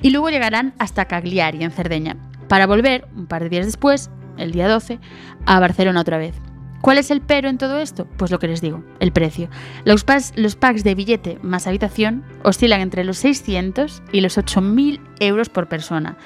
Y 0.01 0.09
luego 0.11 0.29
llegarán 0.29 0.73
hasta 0.77 1.05
Cagliari, 1.05 1.63
en 1.63 1.71
Cerdeña, 1.71 2.17
para 2.47 2.67
volver, 2.67 3.07
un 3.15 3.27
par 3.27 3.43
de 3.43 3.49
días 3.49 3.65
después, 3.65 4.09
el 4.37 4.51
día 4.51 4.67
12, 4.67 4.99
a 5.45 5.59
Barcelona 5.59 6.01
otra 6.01 6.17
vez. 6.17 6.35
¿Cuál 6.81 6.97
es 6.97 7.11
el 7.11 7.21
pero 7.21 7.49
en 7.49 7.57
todo 7.57 7.79
esto? 7.79 8.07
Pues 8.17 8.31
lo 8.31 8.39
que 8.39 8.47
les 8.47 8.61
digo, 8.61 8.83
el 8.99 9.11
precio. 9.11 9.49
Los 9.83 10.05
packs, 10.05 10.31
los 10.35 10.55
packs 10.55 10.83
de 10.83 10.95
billete 10.95 11.37
más 11.41 11.67
habitación 11.67 12.23
oscilan 12.43 12.79
entre 12.79 13.03
los 13.03 13.17
600 13.17 14.01
y 14.13 14.21
los 14.21 14.37
8.000 14.37 15.01
euros 15.19 15.49
por 15.49 15.67
persona. 15.67 16.17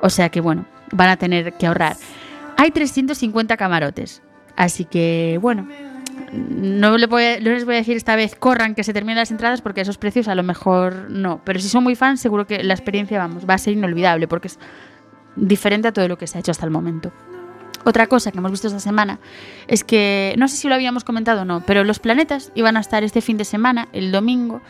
O 0.00 0.08
sea 0.08 0.28
que 0.28 0.40
bueno, 0.40 0.66
van 0.92 1.08
a 1.08 1.16
tener 1.16 1.54
que 1.54 1.66
ahorrar. 1.66 1.96
Hay 2.58 2.72
350 2.72 3.56
camarotes. 3.56 4.20
Así 4.56 4.84
que, 4.84 5.38
bueno, 5.40 5.68
no, 6.32 6.98
le 6.98 7.06
voy 7.06 7.22
a- 7.24 7.38
les 7.38 7.64
voy 7.64 7.76
a 7.76 7.78
decir 7.78 7.96
esta 7.96 8.16
vez 8.16 8.34
corran 8.34 8.74
que 8.74 8.82
se 8.82 8.92
terminen 8.92 9.16
las 9.16 9.30
entradas 9.30 9.62
porque 9.62 9.80
esos 9.80 9.96
precios 9.96 10.26
a 10.26 10.34
lo 10.34 10.42
mejor 10.42 11.08
no. 11.08 11.40
Pero 11.44 11.60
si 11.60 11.68
son 11.68 11.84
muy 11.84 11.94
fans, 11.94 12.20
seguro 12.20 12.46
que 12.48 12.62
la 12.64 12.74
experiencia, 12.74 13.16
vamos, 13.18 13.48
va 13.48 13.54
a 13.54 13.58
ser 13.58 13.74
inolvidable 13.74 14.26
porque 14.26 14.48
es 14.48 14.58
diferente 15.36 15.88
a 15.88 15.92
todo 15.92 16.08
lo 16.08 16.18
que 16.18 16.26
se 16.26 16.36
ha 16.36 16.40
hecho 16.40 16.50
hasta 16.50 16.66
el 16.66 16.72
momento. 16.72 17.12
Otra 17.84 18.08
cosa 18.08 18.32
que 18.32 18.38
hemos 18.38 18.50
visto 18.50 18.66
esta 18.66 18.80
semana 18.80 19.20
es 19.68 19.84
que, 19.84 20.34
no 20.36 20.48
sé 20.48 20.56
si 20.56 20.68
lo 20.68 20.74
habíamos 20.74 21.04
comentado 21.04 21.42
o 21.42 21.44
no, 21.44 21.62
pero 21.64 21.84
los 21.84 22.00
planetas 22.00 22.50
iban 22.56 22.76
a 22.76 22.80
estar 22.80 23.04
este 23.04 23.20
fin 23.20 23.36
de 23.38 23.44
semana, 23.44 23.86
el 23.92 24.10
domingo, 24.10 24.60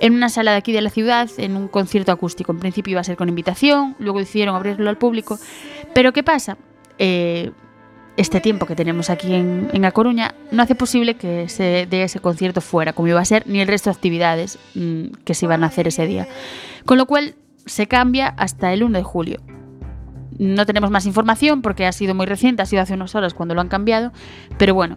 en 0.00 0.14
una 0.14 0.30
sala 0.30 0.52
de 0.52 0.56
aquí 0.56 0.72
de 0.72 0.80
la 0.80 0.88
ciudad, 0.90 1.28
en 1.36 1.54
un 1.54 1.68
concierto 1.68 2.10
acústico. 2.12 2.52
En 2.52 2.58
principio 2.58 2.92
iba 2.92 3.02
a 3.02 3.04
ser 3.04 3.16
con 3.16 3.28
invitación, 3.28 3.94
luego 3.98 4.18
decidieron 4.20 4.56
abrirlo 4.56 4.88
al 4.88 4.96
público. 4.96 5.38
Pero 5.94 6.14
¿qué 6.14 6.22
pasa? 6.22 6.56
Eh, 6.98 7.52
este 8.16 8.40
tiempo 8.40 8.64
que 8.64 8.74
tenemos 8.74 9.10
aquí 9.10 9.34
en, 9.34 9.68
en 9.72 9.84
A 9.84 9.92
Coruña 9.92 10.34
no 10.50 10.62
hace 10.62 10.74
posible 10.74 11.16
que 11.16 11.48
se 11.48 11.86
dé 11.88 12.02
ese 12.02 12.18
concierto 12.20 12.60
fuera, 12.60 12.92
como 12.94 13.08
iba 13.08 13.20
a 13.20 13.24
ser, 13.24 13.46
ni 13.46 13.60
el 13.60 13.68
resto 13.68 13.90
de 13.90 13.96
actividades 13.96 14.58
mm, 14.74 15.08
que 15.24 15.34
se 15.34 15.44
iban 15.44 15.64
a 15.64 15.66
hacer 15.66 15.86
ese 15.88 16.06
día. 16.06 16.26
Con 16.86 16.96
lo 16.96 17.06
cual 17.06 17.34
se 17.66 17.86
cambia 17.86 18.28
hasta 18.28 18.72
el 18.72 18.82
1 18.82 18.98
de 18.98 19.04
julio. 19.04 19.40
No 20.38 20.66
tenemos 20.66 20.90
más 20.90 21.06
información 21.06 21.62
porque 21.62 21.86
ha 21.86 21.92
sido 21.92 22.14
muy 22.14 22.26
reciente, 22.26 22.62
ha 22.62 22.66
sido 22.66 22.82
hace 22.82 22.94
unas 22.94 23.14
horas 23.14 23.34
cuando 23.34 23.54
lo 23.54 23.60
han 23.60 23.68
cambiado, 23.68 24.12
pero 24.58 24.74
bueno. 24.74 24.96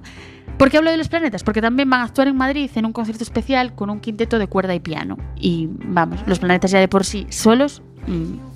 ¿Por 0.57 0.69
qué 0.69 0.77
hablo 0.77 0.91
de 0.91 0.97
los 0.97 1.07
planetas? 1.07 1.43
Porque 1.43 1.61
también 1.61 1.89
van 1.89 2.01
a 2.01 2.03
actuar 2.03 2.27
en 2.27 2.35
Madrid 2.35 2.69
en 2.75 2.85
un 2.85 2.91
concierto 2.91 3.23
especial 3.23 3.75
con 3.75 3.89
un 3.89 4.01
quinteto 4.01 4.39
de 4.39 4.47
cuerda 4.47 4.75
y 4.75 4.81
piano. 4.81 5.17
Y 5.37 5.69
vamos, 5.71 6.19
los 6.25 6.39
planetas 6.39 6.71
ya 6.71 6.79
de 6.79 6.89
por 6.89 7.05
sí 7.05 7.27
solos 7.29 7.81
mm, 8.07 8.48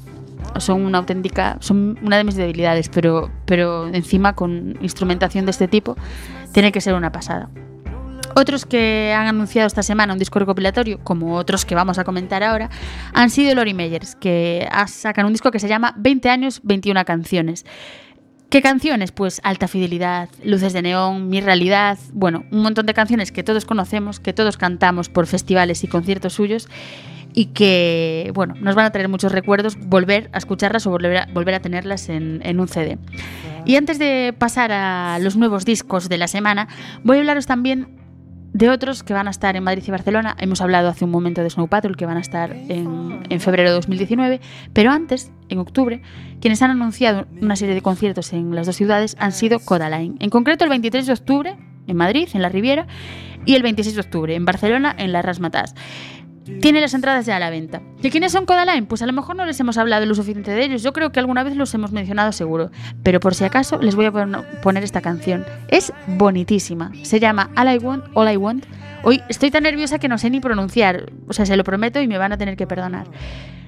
son 0.58 0.86
una 0.86 1.00
auténtica, 1.00 1.58
son 1.60 1.98
una 2.02 2.18
de 2.18 2.24
mis 2.24 2.36
debilidades, 2.36 2.90
pero, 2.90 3.32
pero 3.46 3.88
encima 3.88 4.34
con 4.34 4.78
instrumentación 4.82 5.46
de 5.46 5.52
este 5.52 5.68
tipo 5.68 5.96
tiene 6.52 6.72
que 6.72 6.82
ser 6.82 6.94
una 6.94 7.12
pasada. 7.12 7.50
Otros 8.36 8.66
que 8.66 9.14
han 9.16 9.28
anunciado 9.28 9.68
esta 9.68 9.84
semana 9.84 10.14
un 10.14 10.20
disco 10.20 10.40
recopilatorio, 10.40 11.00
como 11.04 11.36
otros 11.36 11.66
que 11.66 11.76
vamos 11.76 12.00
a 12.00 12.04
comentar 12.04 12.44
ahora, 12.44 12.70
han 13.14 13.30
sido 13.30 13.54
Lori 13.54 13.74
Meyers, 13.74 14.16
que 14.16 14.68
sacan 14.88 15.26
un 15.26 15.34
disco 15.34 15.52
que 15.52 15.60
se 15.60 15.68
llama 15.68 15.94
20 15.98 16.30
años, 16.30 16.62
21 16.64 17.06
canciones. 17.06 17.66
¿Qué 18.50 18.62
canciones? 18.62 19.12
Pues 19.12 19.40
Alta 19.44 19.68
Fidelidad, 19.68 20.30
Luces 20.44 20.74
de 20.74 20.82
Neón, 20.84 21.28
Mi 21.28 21.42
Realidad, 21.42 21.98
bueno, 22.12 22.46
un 22.52 22.62
montón 22.62 22.86
de 22.86 22.94
canciones 22.94 23.32
que 23.32 23.44
todos 23.44 23.66
conocemos, 23.66 24.20
que 24.20 24.34
todos 24.34 24.58
cantamos 24.58 25.10
por 25.10 25.28
festivales 25.28 25.84
y 25.84 25.88
conciertos 25.88 26.34
suyos 26.34 26.70
y 27.34 27.48
que, 27.48 28.32
bueno, 28.34 28.56
nos 28.60 28.76
van 28.76 28.86
a 28.86 28.92
traer 28.92 29.10
muchos 29.10 29.32
recuerdos 29.32 29.78
volver 29.78 30.30
a 30.34 30.38
escucharlas 30.38 30.86
o 30.88 30.92
volver 30.92 31.18
a, 31.18 31.28
volver 31.34 31.56
a 31.56 31.60
tenerlas 31.60 32.10
en, 32.10 32.42
en 32.44 32.60
un 32.60 32.68
CD. 32.68 32.98
Y 33.66 33.76
antes 33.76 34.00
de 34.00 34.34
pasar 34.38 34.72
a 34.72 35.18
los 35.20 35.36
nuevos 35.36 35.66
discos 35.66 36.10
de 36.10 36.18
la 36.18 36.28
semana, 36.28 36.68
voy 37.04 37.18
a 37.18 37.20
hablaros 37.22 37.46
también 37.46 38.04
de 38.54 38.70
otros 38.70 39.04
que 39.04 39.14
van 39.14 39.28
a 39.28 39.32
estar 39.32 39.56
en 39.56 39.64
Madrid 39.64 39.84
y 39.86 39.92
Barcelona. 39.92 40.36
Hemos 40.40 40.62
hablado 40.62 40.90
hace 40.90 41.06
un 41.06 41.12
momento 41.12 41.42
de 41.42 41.50
Snow 41.50 41.68
Patrol, 41.68 41.98
que 41.98 42.06
van 42.06 42.18
a 42.18 42.22
estar 42.22 42.52
en, 42.54 43.24
en 43.28 43.40
febrero 43.40 43.70
de 43.70 43.76
2019, 43.76 44.42
pero 44.74 44.92
antes, 44.92 45.32
en 45.50 45.58
octubre, 45.58 46.02
quienes 46.40 46.62
han 46.62 46.70
anunciado 46.70 47.26
una 47.42 47.56
serie 47.56 47.74
de 47.74 47.82
conciertos 47.82 48.32
en 48.32 48.54
las 48.54 48.68
dos 48.68 48.76
ciudades 48.76 49.16
han 49.20 49.32
sido 49.32 49.60
Codaline. 49.60 50.18
En 50.20 50.30
concreto, 50.30 50.64
el 50.66 50.70
23 50.70 51.08
de 51.08 51.14
octubre 51.14 51.58
en 51.88 51.98
Madrid, 51.98 52.30
en 52.34 52.42
la 52.42 52.50
Riviera, 52.50 52.88
y 53.46 53.56
el 53.56 53.64
26 53.64 53.96
de 53.96 54.02
octubre 54.02 54.36
en 54.36 54.46
Barcelona, 54.46 54.96
en 54.98 55.12
la 55.12 55.22
Rasmatas. 55.22 55.76
Tiene 56.62 56.82
las 56.82 56.94
entradas 56.94 57.26
ya 57.26 57.38
a 57.38 57.40
la 57.40 57.50
venta. 57.50 57.82
¿De 58.02 58.10
quiénes 58.10 58.32
son 58.34 58.46
Codaline? 58.46 58.86
Pues 58.86 59.02
a 59.02 59.06
lo 59.06 59.14
mejor 59.14 59.36
no 59.36 59.46
les 59.46 59.60
hemos 59.60 59.78
hablado 59.78 60.06
lo 60.06 60.14
suficiente 60.14 60.52
de 60.52 60.66
ellos. 60.66 60.84
Yo 60.84 60.92
creo 60.92 61.12
que 61.12 61.20
alguna 61.20 61.44
vez 61.44 61.56
los 61.56 61.74
hemos 61.74 61.92
mencionado 61.94 62.32
seguro. 62.34 62.70
Pero 63.02 63.20
por 63.20 63.34
si 63.34 63.46
acaso 63.46 63.80
les 63.82 63.96
voy 63.96 64.06
a 64.08 64.12
pon- 64.12 64.46
poner 64.62 64.84
esta 64.84 65.00
canción. 65.02 65.46
Es 65.70 65.94
bonitísima. 66.08 66.92
Se 67.04 67.20
llama 67.20 67.50
All 67.56 67.74
I 67.74 67.78
Want, 67.78 68.06
All 68.14 68.32
I 68.32 68.36
Want. 68.38 68.66
Hoy 69.04 69.22
estoy 69.30 69.52
tan 69.52 69.64
nerviosa 69.64 70.00
que 70.00 70.08
no 70.08 70.18
sé 70.18 70.30
ni 70.30 70.40
pronunciar. 70.40 71.12
O 71.28 71.34
sea, 71.34 71.46
se 71.46 71.56
lo 71.56 71.64
prometo 71.64 72.02
y 72.02 72.08
me 72.08 72.18
van 72.18 72.34
a 72.34 72.38
tener 72.38 72.58
que 72.58 72.68
perdonar. 72.68 73.08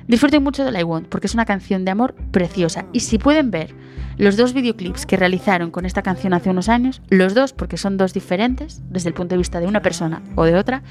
Disfruten 0.08 0.44
mucho 0.44 0.64
de 0.64 0.70
All 0.70 0.80
I 0.80 0.84
Want 0.84 1.08
porque 1.08 1.28
es 1.28 1.34
una 1.34 1.46
canción 1.46 1.86
de 1.86 1.92
amor 1.92 2.14
preciosa. 2.32 2.86
Y 2.94 3.00
si 3.02 3.18
pueden 3.18 3.52
ver 3.52 3.74
los 4.18 4.38
dos 4.38 4.54
videoclips 4.54 5.06
que 5.06 5.18
realizaron 5.18 5.72
con 5.72 5.86
esta 5.86 6.02
canción 6.02 6.34
hace 6.34 6.50
unos 6.50 6.70
años, 6.70 7.02
los 7.10 7.34
dos 7.34 7.54
porque 7.54 7.78
son 7.78 7.98
dos 7.98 8.14
diferentes 8.14 8.82
desde 8.90 9.10
el 9.10 9.16
punto 9.16 9.36
de 9.36 9.40
vista 9.40 9.60
de 9.60 9.68
una 9.68 9.82
persona 9.82 10.22
o 10.36 10.44
de 10.46 10.56
otra, 10.56 10.84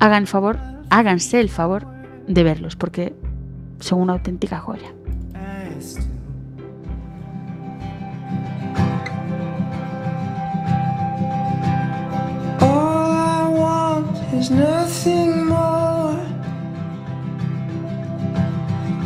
hagan 0.00 0.26
favor, 0.26 0.58
háganse 0.90 1.40
el 1.40 1.48
favor 1.48 1.86
de 2.26 2.42
verlos, 2.42 2.76
porque 2.76 3.14
son 3.80 4.00
una 4.00 4.14
auténtica 4.14 4.58
joya. 4.58 4.92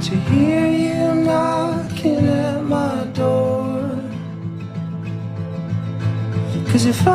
To 0.01 0.17
hear 0.17 0.67
you 0.67 0.91
at 1.31 2.63
my 2.65 3.05
door. 3.13 4.01
Cause 6.73 6.87
if 6.87 7.07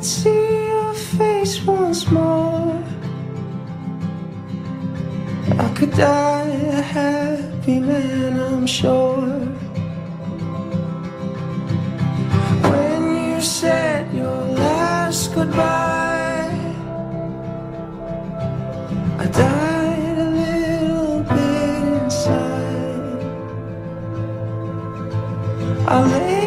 see 0.00 0.66
your 0.68 0.94
face 0.94 1.62
once 1.64 2.10
more. 2.10 2.61
could 5.82 5.96
die 5.96 6.48
a 6.78 6.80
happy 6.80 7.80
man, 7.80 8.38
I'm 8.38 8.66
sure. 8.68 9.26
When 12.70 13.02
you 13.16 13.40
said 13.42 14.14
your 14.14 14.44
last 14.62 15.34
goodbye, 15.34 16.54
I 19.18 19.26
died 19.26 20.18
a 20.26 20.28
little 20.40 21.18
bit 21.34 21.82
inside. 22.02 23.22
I 25.88 26.41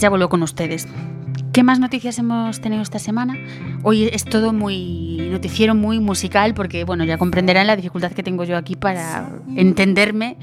Ya 0.00 0.10
vuelvo 0.10 0.28
con 0.28 0.42
ustedes. 0.42 0.86
¿Qué 1.52 1.62
más 1.62 1.80
noticias 1.80 2.18
hemos 2.18 2.60
tenido 2.60 2.82
esta 2.82 2.98
semana? 2.98 3.34
Hoy 3.82 4.10
es 4.12 4.24
todo 4.24 4.52
muy 4.52 5.28
noticiero, 5.30 5.74
muy 5.74 6.00
musical, 6.00 6.52
porque 6.52 6.84
bueno, 6.84 7.04
ya 7.04 7.16
comprenderán 7.16 7.66
la 7.66 7.76
dificultad 7.76 8.12
que 8.12 8.22
tengo 8.22 8.44
yo 8.44 8.58
aquí 8.58 8.76
para 8.76 9.30
entenderme, 9.56 10.36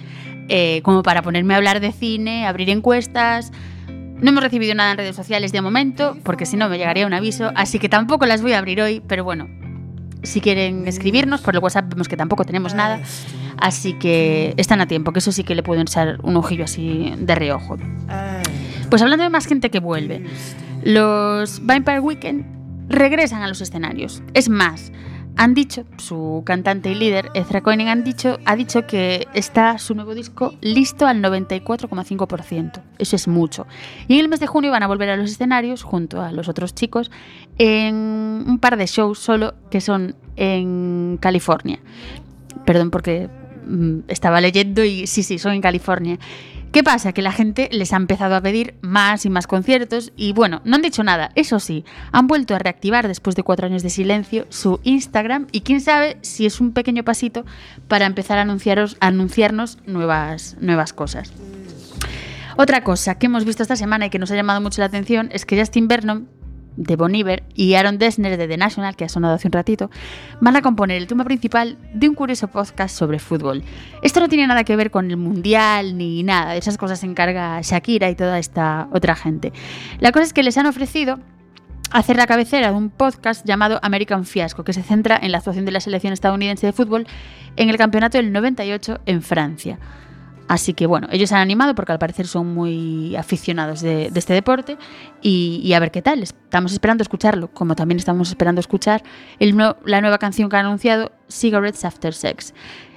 eh, 0.49 0.81
como 0.81 1.03
para 1.03 1.21
ponerme 1.21 1.53
a 1.53 1.57
hablar 1.57 1.81
de 1.81 1.91
cine, 1.91 2.47
abrir 2.47 2.71
encuestas. 2.71 3.51
No 3.87 4.31
hemos 4.31 4.43
recibido 4.43 4.73
nada 4.73 4.91
en 4.91 4.97
redes 4.97 5.15
sociales 5.15 5.51
de 5.51 5.61
momento, 5.61 6.17
porque 6.23 6.47
si 6.47 6.57
no 6.57 6.67
me 6.67 6.79
llegaría 6.79 7.05
un 7.05 7.13
aviso, 7.13 7.51
así 7.55 7.77
que 7.77 7.89
tampoco 7.89 8.25
las 8.25 8.41
voy 8.41 8.53
a 8.53 8.57
abrir 8.57 8.81
hoy, 8.81 9.03
pero 9.07 9.23
bueno, 9.23 9.47
si 10.23 10.41
quieren 10.41 10.87
escribirnos, 10.87 11.41
por 11.41 11.53
el 11.53 11.61
WhatsApp 11.61 11.89
vemos 11.89 12.07
que 12.07 12.17
tampoco 12.17 12.43
tenemos 12.43 12.73
nada, 12.73 13.01
así 13.59 13.93
que 13.93 14.55
están 14.57 14.81
a 14.81 14.87
tiempo, 14.87 15.13
que 15.13 15.19
eso 15.19 15.31
sí 15.31 15.43
que 15.43 15.53
le 15.53 15.61
pueden 15.61 15.83
echar 15.83 16.17
un 16.23 16.37
ojillo 16.37 16.63
así 16.63 17.13
de 17.19 17.35
reojo. 17.35 17.77
Pues 18.93 19.01
hablando 19.01 19.23
de 19.23 19.31
más 19.31 19.47
gente 19.47 19.71
que 19.71 19.79
vuelve, 19.79 20.23
los 20.83 21.65
Vampire 21.65 21.99
Weekend 21.99 22.45
regresan 22.89 23.41
a 23.41 23.47
los 23.47 23.59
escenarios. 23.59 24.21
Es 24.35 24.49
más, 24.49 24.91
han 25.35 25.55
dicho, 25.55 25.85
su 25.97 26.43
cantante 26.45 26.91
y 26.91 26.93
líder, 26.93 27.31
Ezra 27.33 27.61
Koenig, 27.61 27.87
han 27.87 28.03
dicho, 28.03 28.37
ha 28.45 28.55
dicho 28.55 28.85
que 28.85 29.25
está 29.33 29.79
su 29.79 29.95
nuevo 29.95 30.13
disco 30.13 30.53
listo 30.61 31.07
al 31.07 31.23
94,5%. 31.23 32.83
Eso 32.99 33.15
es 33.15 33.27
mucho. 33.27 33.65
Y 34.07 34.13
en 34.13 34.19
el 34.19 34.29
mes 34.29 34.39
de 34.39 34.45
junio 34.45 34.69
van 34.69 34.83
a 34.83 34.87
volver 34.87 35.09
a 35.09 35.17
los 35.17 35.31
escenarios 35.31 35.81
junto 35.81 36.21
a 36.21 36.31
los 36.31 36.47
otros 36.47 36.75
chicos 36.75 37.09
en 37.57 37.95
un 37.95 38.59
par 38.59 38.77
de 38.77 38.85
shows 38.85 39.17
solo 39.17 39.55
que 39.71 39.81
son 39.81 40.15
en 40.35 41.17
California. 41.19 41.79
Perdón 42.63 42.91
porque 42.91 43.27
mm, 43.65 44.01
estaba 44.07 44.39
leyendo 44.39 44.83
y 44.83 45.07
sí, 45.07 45.23
sí, 45.23 45.39
son 45.39 45.53
en 45.53 45.61
California. 45.61 46.19
¿Qué 46.73 46.83
pasa? 46.83 47.13
Que 47.13 47.21
la 47.21 47.31
gente 47.31 47.69
les 47.71 47.93
ha 47.93 47.97
empezado 47.97 48.35
a 48.35 48.41
pedir 48.41 48.73
más 48.81 49.27
y 49.27 49.29
más 49.29 49.45
conciertos 49.45 50.11
y 50.17 50.33
bueno, 50.33 50.59
no 50.65 50.75
han 50.75 50.81
dicho 50.81 51.03
nada. 51.03 51.29
Eso 51.35 51.59
sí, 51.59 51.85
han 52.11 52.25
vuelto 52.25 52.55
a 52.55 52.57
reactivar 52.57 53.07
después 53.07 53.35
de 53.35 53.43
cuatro 53.43 53.67
años 53.67 53.83
de 53.83 53.91
silencio 53.91 54.47
su 54.49 54.79
Instagram 54.81 55.45
y 55.51 55.61
quién 55.61 55.81
sabe 55.81 56.17
si 56.21 56.47
es 56.47 56.59
un 56.59 56.73
pequeño 56.73 57.03
pasito 57.03 57.45
para 57.87 58.07
empezar 58.07 58.39
a, 58.39 58.41
anunciarnos 58.41 59.77
nuevas, 59.85 60.57
nuevas 60.61 60.93
cosas. 60.93 61.31
Otra 62.57 62.83
cosa 62.83 63.19
que 63.19 63.27
hemos 63.27 63.45
visto 63.45 63.61
esta 63.61 63.75
semana 63.75 64.07
y 64.07 64.09
que 64.09 64.17
nos 64.17 64.31
ha 64.31 64.35
llamado 64.35 64.59
mucho 64.59 64.81
la 64.81 64.87
atención 64.87 65.29
es 65.31 65.45
que 65.45 65.59
Justin 65.59 65.87
Vernon 65.87 66.27
de 66.77 66.95
Bon 66.95 67.13
Iver 67.13 67.43
y 67.53 67.73
Aaron 67.75 67.97
Dessner 67.97 68.37
de 68.37 68.47
The 68.47 68.57
National, 68.57 68.95
que 68.95 69.05
ha 69.05 69.09
sonado 69.09 69.35
hace 69.35 69.47
un 69.47 69.53
ratito, 69.53 69.89
van 70.41 70.55
a 70.55 70.61
componer 70.61 70.97
el 70.97 71.07
tema 71.07 71.23
principal 71.23 71.77
de 71.93 72.09
un 72.09 72.15
curioso 72.15 72.47
podcast 72.47 72.95
sobre 72.95 73.19
fútbol. 73.19 73.63
Esto 74.01 74.19
no 74.19 74.29
tiene 74.29 74.47
nada 74.47 74.63
que 74.63 74.75
ver 74.75 74.91
con 74.91 75.09
el 75.09 75.17
Mundial 75.17 75.97
ni 75.97 76.23
nada, 76.23 76.53
de 76.53 76.59
esas 76.59 76.77
cosas 76.77 76.99
se 76.99 77.05
encarga 77.05 77.61
Shakira 77.61 78.09
y 78.09 78.15
toda 78.15 78.39
esta 78.39 78.87
otra 78.91 79.15
gente. 79.15 79.53
La 79.99 80.11
cosa 80.11 80.25
es 80.25 80.33
que 80.33 80.43
les 80.43 80.57
han 80.57 80.65
ofrecido 80.65 81.19
hacer 81.91 82.17
la 82.17 82.27
cabecera 82.27 82.71
de 82.71 82.77
un 82.77 82.89
podcast 82.89 83.45
llamado 83.45 83.79
American 83.83 84.25
Fiasco, 84.25 84.63
que 84.63 84.73
se 84.73 84.81
centra 84.81 85.19
en 85.21 85.31
la 85.31 85.37
actuación 85.37 85.65
de 85.65 85.71
la 85.71 85.79
selección 85.79 86.11
estadounidense 86.11 86.65
de 86.65 86.73
fútbol 86.73 87.05
en 87.55 87.69
el 87.69 87.77
campeonato 87.77 88.17
del 88.17 88.31
98 88.31 89.01
en 89.05 89.21
Francia. 89.21 89.77
Así 90.47 90.73
que 90.73 90.87
bueno, 90.87 91.07
ellos 91.11 91.31
han 91.31 91.39
animado 91.39 91.73
porque 91.73 91.93
al 91.93 91.99
parecer 91.99 92.27
son 92.27 92.53
muy 92.53 93.15
aficionados 93.15 93.81
de, 93.81 94.09
de 94.11 94.19
este 94.19 94.33
deporte 94.33 94.77
y, 95.21 95.71
a 95.73 95.79
ver 95.79 95.91
qué 95.91 96.01
tal. 96.01 96.21
Estamos 96.21 96.73
esperando 96.73 97.01
escucharlo, 97.01 97.47
como 97.47 97.75
también 97.75 97.97
estamos 97.97 98.29
esperando 98.29 98.59
escuchar 98.59 99.03
el 99.39 99.55
no, 99.55 99.77
la 99.85 100.01
nueva 100.01 100.17
canción 100.17 100.49
que 100.49 100.57
han 100.57 100.65
anunciado, 100.65 101.11
Cigarettes 101.33 101.85
After 101.85 102.13
Sex. 102.13 102.53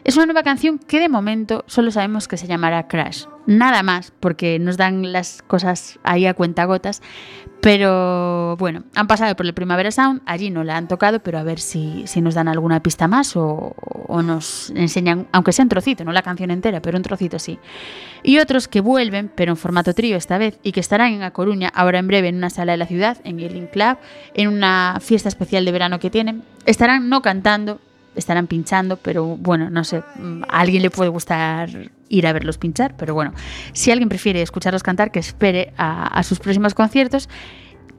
Es 0.06 0.16
una 0.16 0.26
nueva 0.26 0.44
canción 0.44 0.78
que 0.78 1.00
de 1.00 1.08
momento 1.08 1.64
solo 1.66 1.90
sabemos 1.90 2.28
que 2.28 2.36
se 2.36 2.46
llamará 2.46 2.86
Crash. 2.86 3.24
Nada 3.46 3.82
más, 3.82 4.12
porque 4.20 4.58
nos 4.60 4.76
dan 4.76 5.12
las 5.12 5.42
cosas 5.42 5.98
ahí 6.04 6.26
a 6.26 6.34
cuentagotas. 6.34 7.02
Pero 7.60 8.56
bueno, 8.56 8.84
han 8.94 9.08
pasado 9.08 9.34
por 9.34 9.46
el 9.46 9.54
Primavera 9.54 9.90
Sound, 9.90 10.22
allí 10.24 10.50
no 10.50 10.62
la 10.62 10.76
han 10.76 10.86
tocado, 10.86 11.18
pero 11.20 11.38
a 11.38 11.42
ver 11.42 11.58
si, 11.58 12.04
si 12.06 12.20
nos 12.20 12.34
dan 12.34 12.46
alguna 12.46 12.80
pista 12.80 13.08
más 13.08 13.34
o, 13.34 13.74
nos 14.22 14.70
enseñan, 14.76 15.26
aunque 15.32 15.50
sea 15.50 15.64
un 15.64 15.68
trocito, 15.70 16.04
no 16.04 16.12
la 16.12 16.22
canción 16.22 16.52
entera, 16.52 16.80
pero 16.80 16.96
un 16.96 17.02
trocito 17.02 17.40
sí. 17.40 17.58
Y 18.22 18.38
otros 18.38 18.68
que 18.68 18.80
vuelven, 18.80 19.32
pero 19.34 19.50
en 19.50 19.56
formato 19.56 19.94
trío 19.94 20.16
esta 20.16 20.38
vez, 20.38 20.60
y 20.62 20.70
que 20.70 20.78
estarán 20.78 21.14
en 21.14 21.24
A 21.24 21.32
Coruña 21.32 21.72
ahora 21.74 21.98
en 21.98 22.06
breve 22.06 22.28
en 22.28 22.36
una 22.36 22.50
sala 22.50 22.72
de 22.72 22.78
la 22.78 22.86
ciudad, 22.86 23.18
en 23.24 23.40
el 23.40 23.68
Club, 23.70 23.98
en 24.34 24.48
una 24.48 24.98
fiesta 25.00 25.28
especial 25.28 25.64
de 25.64 25.72
verano 25.72 25.98
que 25.98 26.10
tienen. 26.10 26.44
Estarán 26.66 27.08
no 27.08 27.22
cantando, 27.22 27.80
estarán 28.16 28.46
pinchando, 28.46 28.96
pero 28.96 29.36
bueno, 29.36 29.70
no 29.70 29.84
sé, 29.84 30.02
a 30.48 30.60
alguien 30.60 30.82
le 30.82 30.90
puede 30.90 31.10
gustar 31.10 31.90
ir 32.08 32.26
a 32.26 32.32
verlos 32.32 32.58
pinchar, 32.58 32.96
pero 32.96 33.14
bueno, 33.14 33.32
si 33.72 33.90
alguien 33.90 34.08
prefiere 34.08 34.42
escucharlos 34.42 34.82
cantar, 34.82 35.10
que 35.10 35.18
espere 35.18 35.72
a, 35.76 36.22
sus 36.22 36.38
próximos 36.38 36.74
conciertos. 36.74 37.28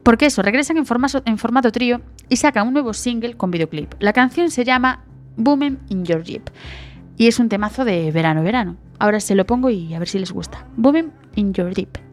Porque 0.02 0.26
eso, 0.26 0.40
regresan 0.40 0.78
en 0.78 0.86
formato, 0.86 1.22
en 1.26 1.36
formato 1.36 1.70
trío 1.70 2.00
y 2.30 2.36
sacan 2.36 2.66
un 2.66 2.72
nuevo 2.72 2.94
single 2.94 3.34
con 3.34 3.50
videoclip. 3.50 3.94
La 3.98 4.14
canción 4.14 4.50
se 4.50 4.64
llama 4.64 5.04
Boomin' 5.36 5.80
in 5.88 6.04
Your 6.04 6.22
Jeep 6.22 6.48
y 7.18 7.26
es 7.26 7.38
un 7.38 7.48
temazo 7.50 7.84
de 7.84 8.10
verano-verano. 8.10 8.76
Ahora 8.98 9.20
se 9.20 9.34
lo 9.34 9.44
pongo 9.44 9.68
y 9.68 9.92
a 9.92 9.98
ver 9.98 10.08
si 10.08 10.18
les 10.18 10.32
gusta. 10.32 10.66
Boomin' 10.76 11.12
in 11.34 11.52
Your 11.52 11.74
Jeep. 11.74 12.07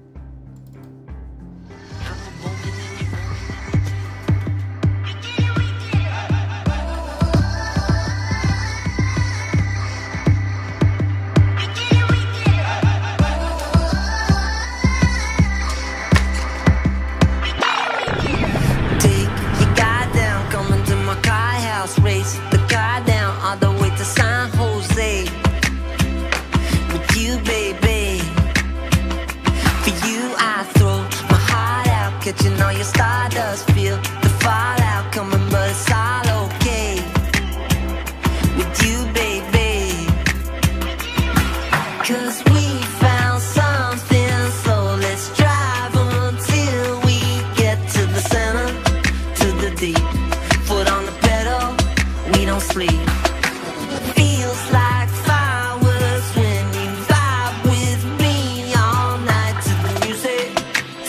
Feels 52.74 54.72
like 54.72 55.10
fireworks 55.24 56.36
when 56.36 56.66
you 56.74 56.90
vibe 57.08 57.64
with 57.64 58.04
me 58.20 58.74
all 58.74 59.18
night 59.20 59.58
to 59.64 59.74
the 59.86 60.06
music, 60.06 60.56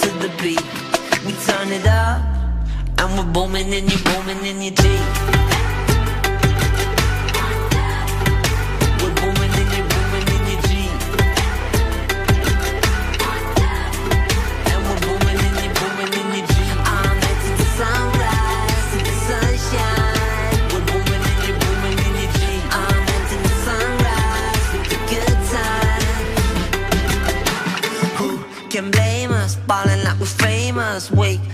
to 0.01 0.09
the 0.21 0.31
beat. 0.41 0.63
We 1.25 1.33
turn 1.47 1.73
it 1.73 1.87
up, 1.87 2.23
and 2.99 3.19
we're 3.19 3.33
booming 3.33 3.73
and 3.75 3.91
you 3.91 3.99
booming 4.05 4.47
in 4.47 4.63
your 4.63 4.75
Jeep. 4.75 5.16
us 30.97 31.11
wait. 31.11 31.46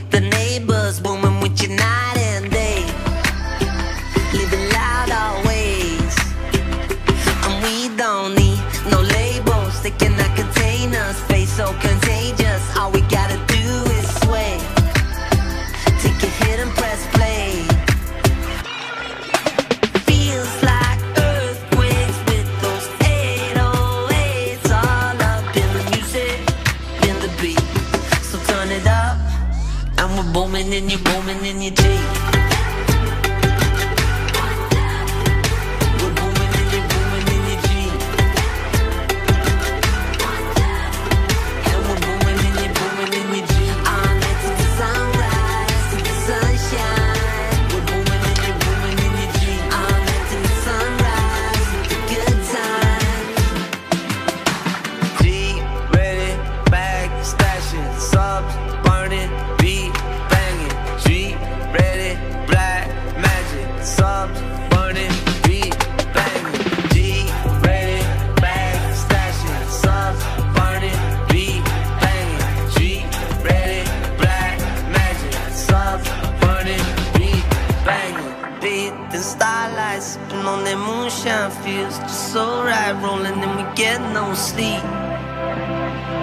high 82.93 83.03
rolling 83.03 83.43
and 83.43 83.57
we 83.57 83.75
get 83.75 84.01
no 84.13 84.35
sleep. 84.35 84.83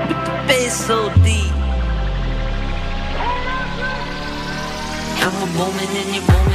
With 0.08 0.26
the 0.26 0.44
bass 0.48 0.86
so 0.86 1.10
deep. 1.24 1.54
Have 5.22 5.36
a 5.44 5.48
moment 5.58 5.92
in 5.92 6.14
your 6.14 6.24
moment. 6.24 6.49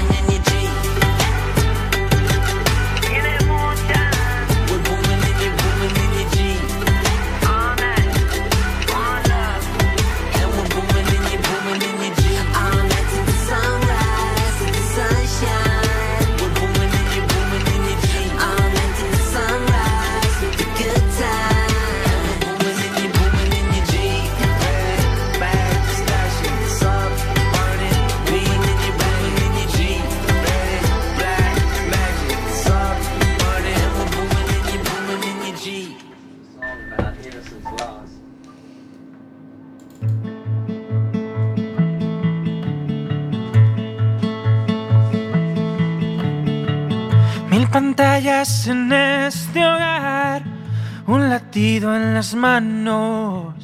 En 51.57 52.15
las 52.15 52.35
manos, 52.35 53.55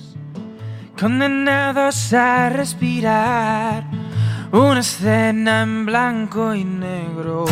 condenados 0.97 2.12
a 2.12 2.49
respirar, 2.49 3.84
una 4.53 4.78
escena 4.78 5.62
en 5.62 5.86
blanco 5.86 6.55
y 6.55 6.62
negro. 6.62 7.47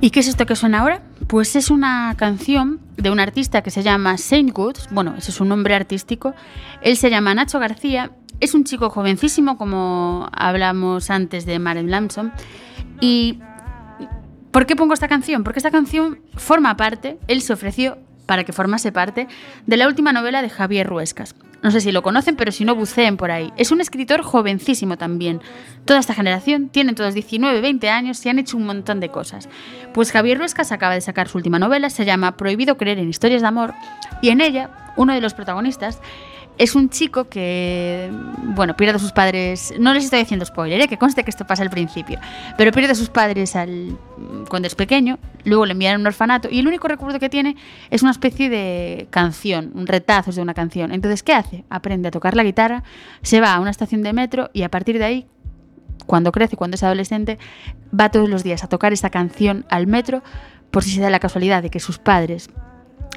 ¿Y 0.00 0.08
qué 0.08 0.20
es 0.20 0.28
esto 0.28 0.46
que 0.46 0.56
suena 0.56 0.80
ahora? 0.80 1.02
Pues 1.26 1.54
es 1.54 1.70
una 1.70 2.14
canción 2.16 2.80
de 2.96 3.10
un 3.10 3.20
artista 3.20 3.62
que 3.62 3.70
se 3.70 3.82
llama 3.82 4.16
Saint 4.16 4.52
Goods, 4.52 4.88
bueno, 4.90 5.16
ese 5.18 5.32
es 5.32 5.36
su 5.36 5.44
nombre 5.44 5.74
artístico. 5.74 6.32
Él 6.80 6.96
se 6.96 7.10
llama 7.10 7.34
Nacho 7.34 7.58
García, 7.58 8.12
es 8.40 8.54
un 8.54 8.64
chico 8.64 8.88
jovencísimo, 8.88 9.58
como 9.58 10.30
hablamos 10.32 11.10
antes 11.10 11.44
de 11.44 11.58
Maren 11.58 11.90
Lamson. 11.90 12.32
¿Y 13.02 13.40
por 14.56 14.64
qué 14.64 14.74
pongo 14.74 14.94
esta 14.94 15.06
canción? 15.06 15.44
Porque 15.44 15.58
esta 15.58 15.70
canción 15.70 16.18
forma 16.34 16.78
parte, 16.78 17.18
él 17.28 17.42
se 17.42 17.52
ofreció 17.52 17.98
para 18.24 18.42
que 18.44 18.54
formase 18.54 18.90
parte 18.90 19.28
de 19.66 19.76
la 19.76 19.86
última 19.86 20.14
novela 20.14 20.40
de 20.40 20.48
Javier 20.48 20.86
Ruescas. 20.86 21.34
No 21.62 21.70
sé 21.70 21.82
si 21.82 21.92
lo 21.92 22.02
conocen, 22.02 22.36
pero 22.36 22.50
si 22.50 22.64
no, 22.64 22.74
buceen 22.74 23.18
por 23.18 23.30
ahí. 23.30 23.52
Es 23.58 23.70
un 23.70 23.82
escritor 23.82 24.22
jovencísimo 24.22 24.96
también. 24.96 25.42
Toda 25.84 26.00
esta 26.00 26.14
generación 26.14 26.70
tienen 26.70 26.94
todos 26.94 27.12
19, 27.12 27.60
20 27.60 27.90
años 27.90 28.24
y 28.24 28.30
han 28.30 28.38
hecho 28.38 28.56
un 28.56 28.64
montón 28.64 28.98
de 28.98 29.10
cosas. 29.10 29.46
Pues 29.92 30.10
Javier 30.10 30.38
Ruescas 30.38 30.72
acaba 30.72 30.94
de 30.94 31.02
sacar 31.02 31.28
su 31.28 31.36
última 31.36 31.58
novela, 31.58 31.90
se 31.90 32.06
llama 32.06 32.38
Prohibido 32.38 32.78
creer 32.78 32.98
en 32.98 33.10
historias 33.10 33.42
de 33.42 33.48
amor, 33.48 33.74
y 34.22 34.30
en 34.30 34.40
ella, 34.40 34.70
uno 34.96 35.12
de 35.12 35.20
los 35.20 35.34
protagonistas 35.34 36.00
es 36.58 36.74
un 36.74 36.88
chico 36.88 37.28
que, 37.28 38.10
bueno, 38.54 38.76
pierde 38.76 38.96
a 38.96 38.98
sus 38.98 39.12
padres. 39.12 39.74
No 39.78 39.92
les 39.92 40.04
estoy 40.04 40.20
haciendo 40.20 40.44
spoiler, 40.44 40.80
¿eh? 40.80 40.88
que 40.88 40.96
conste 40.96 41.22
que 41.22 41.30
esto 41.30 41.46
pasa 41.46 41.62
al 41.62 41.70
principio. 41.70 42.18
Pero 42.56 42.72
pierde 42.72 42.92
a 42.92 42.94
sus 42.94 43.10
padres 43.10 43.56
al, 43.56 43.98
cuando 44.48 44.66
es 44.66 44.74
pequeño, 44.74 45.18
luego 45.44 45.66
le 45.66 45.72
envían 45.72 45.96
a 45.96 45.98
un 45.98 46.06
orfanato 46.06 46.48
y 46.50 46.60
el 46.60 46.66
único 46.66 46.88
recuerdo 46.88 47.18
que 47.18 47.28
tiene 47.28 47.56
es 47.90 48.02
una 48.02 48.10
especie 48.10 48.48
de 48.48 49.06
canción, 49.10 49.72
un 49.74 49.86
retazo 49.86 50.32
de 50.32 50.40
una 50.40 50.54
canción. 50.54 50.92
Entonces, 50.92 51.22
¿qué 51.22 51.34
hace? 51.34 51.64
Aprende 51.68 52.08
a 52.08 52.10
tocar 52.10 52.34
la 52.34 52.44
guitarra, 52.44 52.82
se 53.22 53.40
va 53.40 53.54
a 53.54 53.60
una 53.60 53.70
estación 53.70 54.02
de 54.02 54.12
metro 54.12 54.50
y 54.52 54.62
a 54.62 54.70
partir 54.70 54.98
de 54.98 55.04
ahí, 55.04 55.26
cuando 56.06 56.32
crece, 56.32 56.56
cuando 56.56 56.76
es 56.76 56.82
adolescente, 56.82 57.38
va 57.98 58.10
todos 58.10 58.28
los 58.28 58.44
días 58.44 58.64
a 58.64 58.68
tocar 58.68 58.92
esta 58.92 59.10
canción 59.10 59.66
al 59.68 59.86
metro 59.86 60.22
por 60.70 60.84
si 60.84 60.90
se 60.90 61.00
da 61.00 61.10
la 61.10 61.20
casualidad 61.20 61.62
de 61.62 61.70
que 61.70 61.80
sus 61.80 61.98
padres 61.98 62.50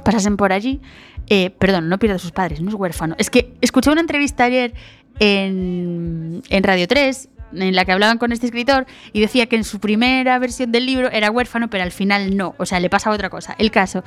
pasasen 0.03 0.37
por 0.37 0.53
allí. 0.53 0.81
Eh, 1.27 1.51
perdón, 1.51 1.89
no 1.89 1.99
pierde 1.99 2.15
a 2.15 2.19
sus 2.19 2.31
padres, 2.31 2.61
no 2.61 2.69
es 2.69 2.75
huérfano. 2.75 3.15
Es 3.17 3.29
que 3.29 3.53
escuché 3.61 3.91
una 3.91 4.01
entrevista 4.01 4.45
ayer 4.45 4.73
en, 5.19 6.41
en 6.49 6.63
Radio 6.63 6.87
3 6.87 7.29
en 7.53 7.75
la 7.75 7.85
que 7.85 7.91
hablaban 7.91 8.17
con 8.17 8.31
este 8.31 8.45
escritor 8.45 8.85
y 9.13 9.21
decía 9.21 9.47
que 9.47 9.55
en 9.55 9.63
su 9.63 9.79
primera 9.79 10.37
versión 10.39 10.71
del 10.71 10.85
libro 10.85 11.09
era 11.11 11.31
huérfano, 11.31 11.69
pero 11.69 11.83
al 11.83 11.91
final 11.91 12.35
no. 12.37 12.55
O 12.57 12.65
sea, 12.65 12.79
le 12.79 12.89
pasa 12.89 13.09
otra 13.11 13.29
cosa. 13.29 13.55
El 13.57 13.71
caso 13.71 14.03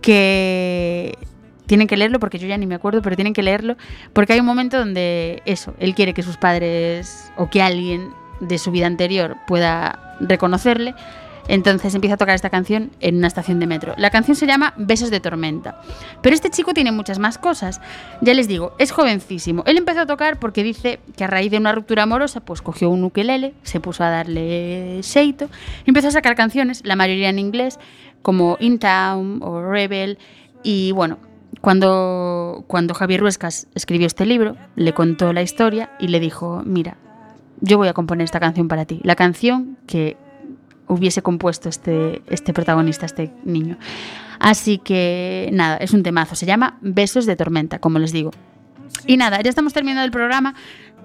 que 0.00 1.16
tienen 1.66 1.86
que 1.86 1.96
leerlo 1.96 2.18
porque 2.18 2.38
yo 2.38 2.48
ya 2.48 2.56
ni 2.56 2.66
me 2.66 2.74
acuerdo, 2.74 3.02
pero 3.02 3.14
tienen 3.14 3.34
que 3.34 3.42
leerlo 3.42 3.76
porque 4.12 4.32
hay 4.32 4.40
un 4.40 4.46
momento 4.46 4.78
donde 4.78 5.42
eso, 5.44 5.74
él 5.78 5.94
quiere 5.94 6.14
que 6.14 6.22
sus 6.22 6.36
padres 6.36 7.30
o 7.36 7.50
que 7.50 7.62
alguien 7.62 8.10
de 8.40 8.58
su 8.58 8.70
vida 8.70 8.86
anterior 8.86 9.36
pueda 9.46 10.16
reconocerle. 10.20 10.94
Entonces 11.48 11.94
empieza 11.94 12.14
a 12.14 12.18
tocar 12.18 12.34
esta 12.34 12.50
canción 12.50 12.90
en 13.00 13.16
una 13.16 13.26
estación 13.26 13.58
de 13.58 13.66
metro. 13.66 13.94
La 13.96 14.10
canción 14.10 14.36
se 14.36 14.46
llama 14.46 14.74
Besos 14.76 15.10
de 15.10 15.20
Tormenta. 15.20 15.80
Pero 16.22 16.34
este 16.34 16.50
chico 16.50 16.74
tiene 16.74 16.92
muchas 16.92 17.18
más 17.18 17.38
cosas. 17.38 17.80
Ya 18.20 18.34
les 18.34 18.46
digo, 18.48 18.74
es 18.78 18.92
jovencísimo. 18.92 19.62
Él 19.66 19.78
empezó 19.78 20.00
a 20.02 20.06
tocar 20.06 20.38
porque 20.38 20.62
dice 20.62 21.00
que 21.16 21.24
a 21.24 21.26
raíz 21.26 21.50
de 21.50 21.56
una 21.56 21.72
ruptura 21.72 22.04
amorosa, 22.04 22.40
pues 22.40 22.62
cogió 22.62 22.90
un 22.90 23.02
ukelele, 23.02 23.54
se 23.62 23.80
puso 23.80 24.04
a 24.04 24.10
darle 24.10 25.02
seito 25.02 25.48
y 25.84 25.90
empezó 25.90 26.08
a 26.08 26.12
sacar 26.12 26.36
canciones, 26.36 26.82
la 26.84 26.96
mayoría 26.96 27.30
en 27.30 27.38
inglés, 27.38 27.78
como 28.22 28.56
In 28.60 28.78
Town 28.78 29.40
o 29.42 29.62
Rebel. 29.62 30.18
Y 30.62 30.92
bueno, 30.92 31.18
cuando, 31.60 32.64
cuando 32.66 32.94
Javier 32.94 33.20
Ruescas 33.20 33.68
escribió 33.74 34.06
este 34.06 34.26
libro, 34.26 34.56
le 34.76 34.92
contó 34.92 35.32
la 35.32 35.42
historia 35.42 35.90
y 35.98 36.08
le 36.08 36.20
dijo, 36.20 36.62
mira, 36.64 36.98
yo 37.60 37.78
voy 37.78 37.88
a 37.88 37.94
componer 37.94 38.24
esta 38.24 38.40
canción 38.40 38.68
para 38.68 38.84
ti. 38.84 39.00
La 39.02 39.16
canción 39.16 39.78
que 39.86 40.16
hubiese 40.88 41.22
compuesto 41.22 41.68
este, 41.68 42.22
este 42.28 42.52
protagonista, 42.52 43.06
este 43.06 43.30
niño. 43.44 43.76
Así 44.38 44.78
que 44.78 45.50
nada, 45.52 45.76
es 45.78 45.92
un 45.92 46.02
temazo. 46.02 46.36
Se 46.36 46.46
llama 46.46 46.78
Besos 46.80 47.26
de 47.26 47.36
Tormenta, 47.36 47.78
como 47.78 47.98
les 47.98 48.12
digo. 48.12 48.30
Y 49.06 49.16
nada, 49.16 49.40
ya 49.42 49.50
estamos 49.50 49.72
terminando 49.72 50.04
el 50.04 50.10
programa. 50.10 50.54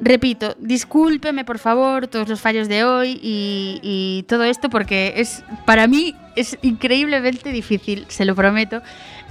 Repito, 0.02 0.56
discúlpeme 0.60 1.46
por 1.46 1.60
favor 1.60 2.08
todos 2.08 2.28
los 2.28 2.42
fallos 2.42 2.68
de 2.68 2.84
hoy 2.84 3.20
y, 3.22 3.80
y 3.84 4.24
todo 4.28 4.44
esto 4.44 4.70
porque 4.70 5.14
es 5.18 5.44
para 5.66 5.88
mí 5.88 6.16
es 6.36 6.58
increíblemente 6.64 7.52
difícil, 7.52 8.06
se 8.08 8.26
lo 8.26 8.36
prometo. 8.36 8.82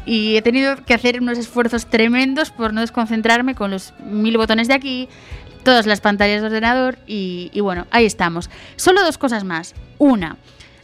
Y 0.05 0.37
he 0.37 0.43
tenido 0.43 0.77
que 0.85 0.95
hacer 0.95 1.21
unos 1.21 1.39
esfuerzos 1.39 1.87
tremendos 1.87 2.51
por 2.51 2.73
no 2.73 2.81
desconcentrarme 2.81 3.55
con 3.55 3.71
los 3.71 3.95
mil 4.01 4.37
botones 4.37 4.69
de 4.69 4.75
aquí, 4.75 5.09
todas 5.63 5.87
las 5.87 6.01
pantallas 6.01 6.41
de 6.41 6.49
ordenador 6.49 6.99
y, 7.07 7.51
bueno, 7.61 7.87
ahí 7.91 8.05
estamos. 8.05 8.51
Solo 8.77 9.03
dos 9.03 9.19
cosas 9.19 9.45
más. 9.45 9.75
Una, 9.99 10.37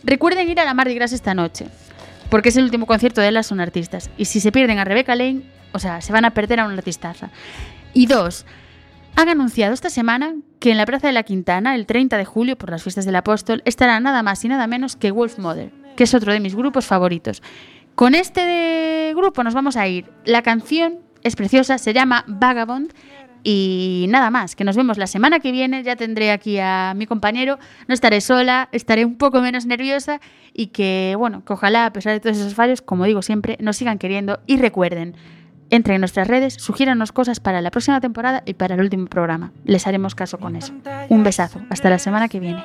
recuerden 0.04 0.48
ir 0.48 0.60
a 0.60 0.64
la 0.64 0.74
Mardi 0.74 0.94
Gras 0.94 1.12
esta 1.12 1.34
noche, 1.34 1.66
porque 2.30 2.50
es 2.50 2.56
el 2.56 2.64
último 2.64 2.86
concierto 2.86 3.20
de 3.20 3.32
las 3.32 3.46
son 3.46 3.60
artistas. 3.60 4.10
Y 4.16 4.26
si 4.26 4.40
se 4.40 4.52
pierden 4.52 4.78
a 4.78 4.84
Rebecca 4.84 5.16
Lane, 5.16 5.42
o 5.72 5.78
sea, 5.78 6.00
se 6.00 6.12
van 6.12 6.24
a 6.24 6.30
perder 6.32 6.60
a 6.60 6.66
una 6.66 6.74
artistaza. 6.74 7.30
Y 7.92 8.06
dos, 8.06 8.46
han 9.16 9.28
anunciado 9.28 9.74
esta 9.74 9.90
semana 9.90 10.36
que 10.60 10.70
en 10.70 10.76
la 10.76 10.86
Plaza 10.86 11.08
de 11.08 11.12
la 11.12 11.24
Quintana, 11.24 11.74
el 11.74 11.86
30 11.86 12.16
de 12.16 12.24
julio, 12.24 12.56
por 12.56 12.70
las 12.70 12.82
fiestas 12.82 13.04
del 13.04 13.16
Apóstol, 13.16 13.62
estará 13.64 13.98
nada 14.00 14.22
más 14.22 14.44
y 14.44 14.48
nada 14.48 14.66
menos 14.66 14.96
que 14.96 15.10
Wolf 15.10 15.38
Mother, 15.38 15.72
que 15.96 16.04
es 16.04 16.14
otro 16.14 16.32
de 16.32 16.40
mis 16.40 16.54
grupos 16.54 16.86
favoritos. 16.86 17.42
Con 17.98 18.14
este 18.14 19.12
grupo 19.16 19.42
nos 19.42 19.54
vamos 19.54 19.76
a 19.76 19.88
ir. 19.88 20.08
La 20.24 20.42
canción 20.42 21.00
es 21.24 21.34
preciosa, 21.34 21.78
se 21.78 21.92
llama 21.92 22.24
Vagabond. 22.28 22.92
Y 23.42 24.06
nada 24.08 24.30
más, 24.30 24.54
que 24.54 24.62
nos 24.62 24.76
vemos 24.76 24.98
la 24.98 25.08
semana 25.08 25.40
que 25.40 25.50
viene. 25.50 25.82
Ya 25.82 25.96
tendré 25.96 26.30
aquí 26.30 26.60
a 26.60 26.94
mi 26.94 27.06
compañero. 27.06 27.58
No 27.88 27.94
estaré 27.94 28.20
sola, 28.20 28.68
estaré 28.70 29.04
un 29.04 29.18
poco 29.18 29.40
menos 29.40 29.66
nerviosa. 29.66 30.20
Y 30.52 30.68
que, 30.68 31.16
bueno, 31.18 31.44
que 31.44 31.52
ojalá, 31.52 31.86
a 31.86 31.92
pesar 31.92 32.12
de 32.12 32.20
todos 32.20 32.36
esos 32.36 32.54
fallos, 32.54 32.82
como 32.82 33.04
digo 33.04 33.20
siempre, 33.20 33.58
nos 33.60 33.78
sigan 33.78 33.98
queriendo. 33.98 34.38
Y 34.46 34.58
recuerden, 34.58 35.16
entren 35.68 35.96
en 35.96 36.02
nuestras 36.02 36.28
redes, 36.28 36.54
sugiéranos 36.54 37.10
cosas 37.10 37.40
para 37.40 37.60
la 37.62 37.72
próxima 37.72 38.00
temporada 38.00 38.44
y 38.46 38.54
para 38.54 38.76
el 38.76 38.80
último 38.80 39.06
programa. 39.06 39.50
Les 39.64 39.88
haremos 39.88 40.14
caso 40.14 40.38
con 40.38 40.54
eso. 40.54 40.72
Un 41.08 41.24
besazo. 41.24 41.62
Hasta 41.68 41.90
la 41.90 41.98
semana 41.98 42.28
que 42.28 42.38
viene. 42.38 42.64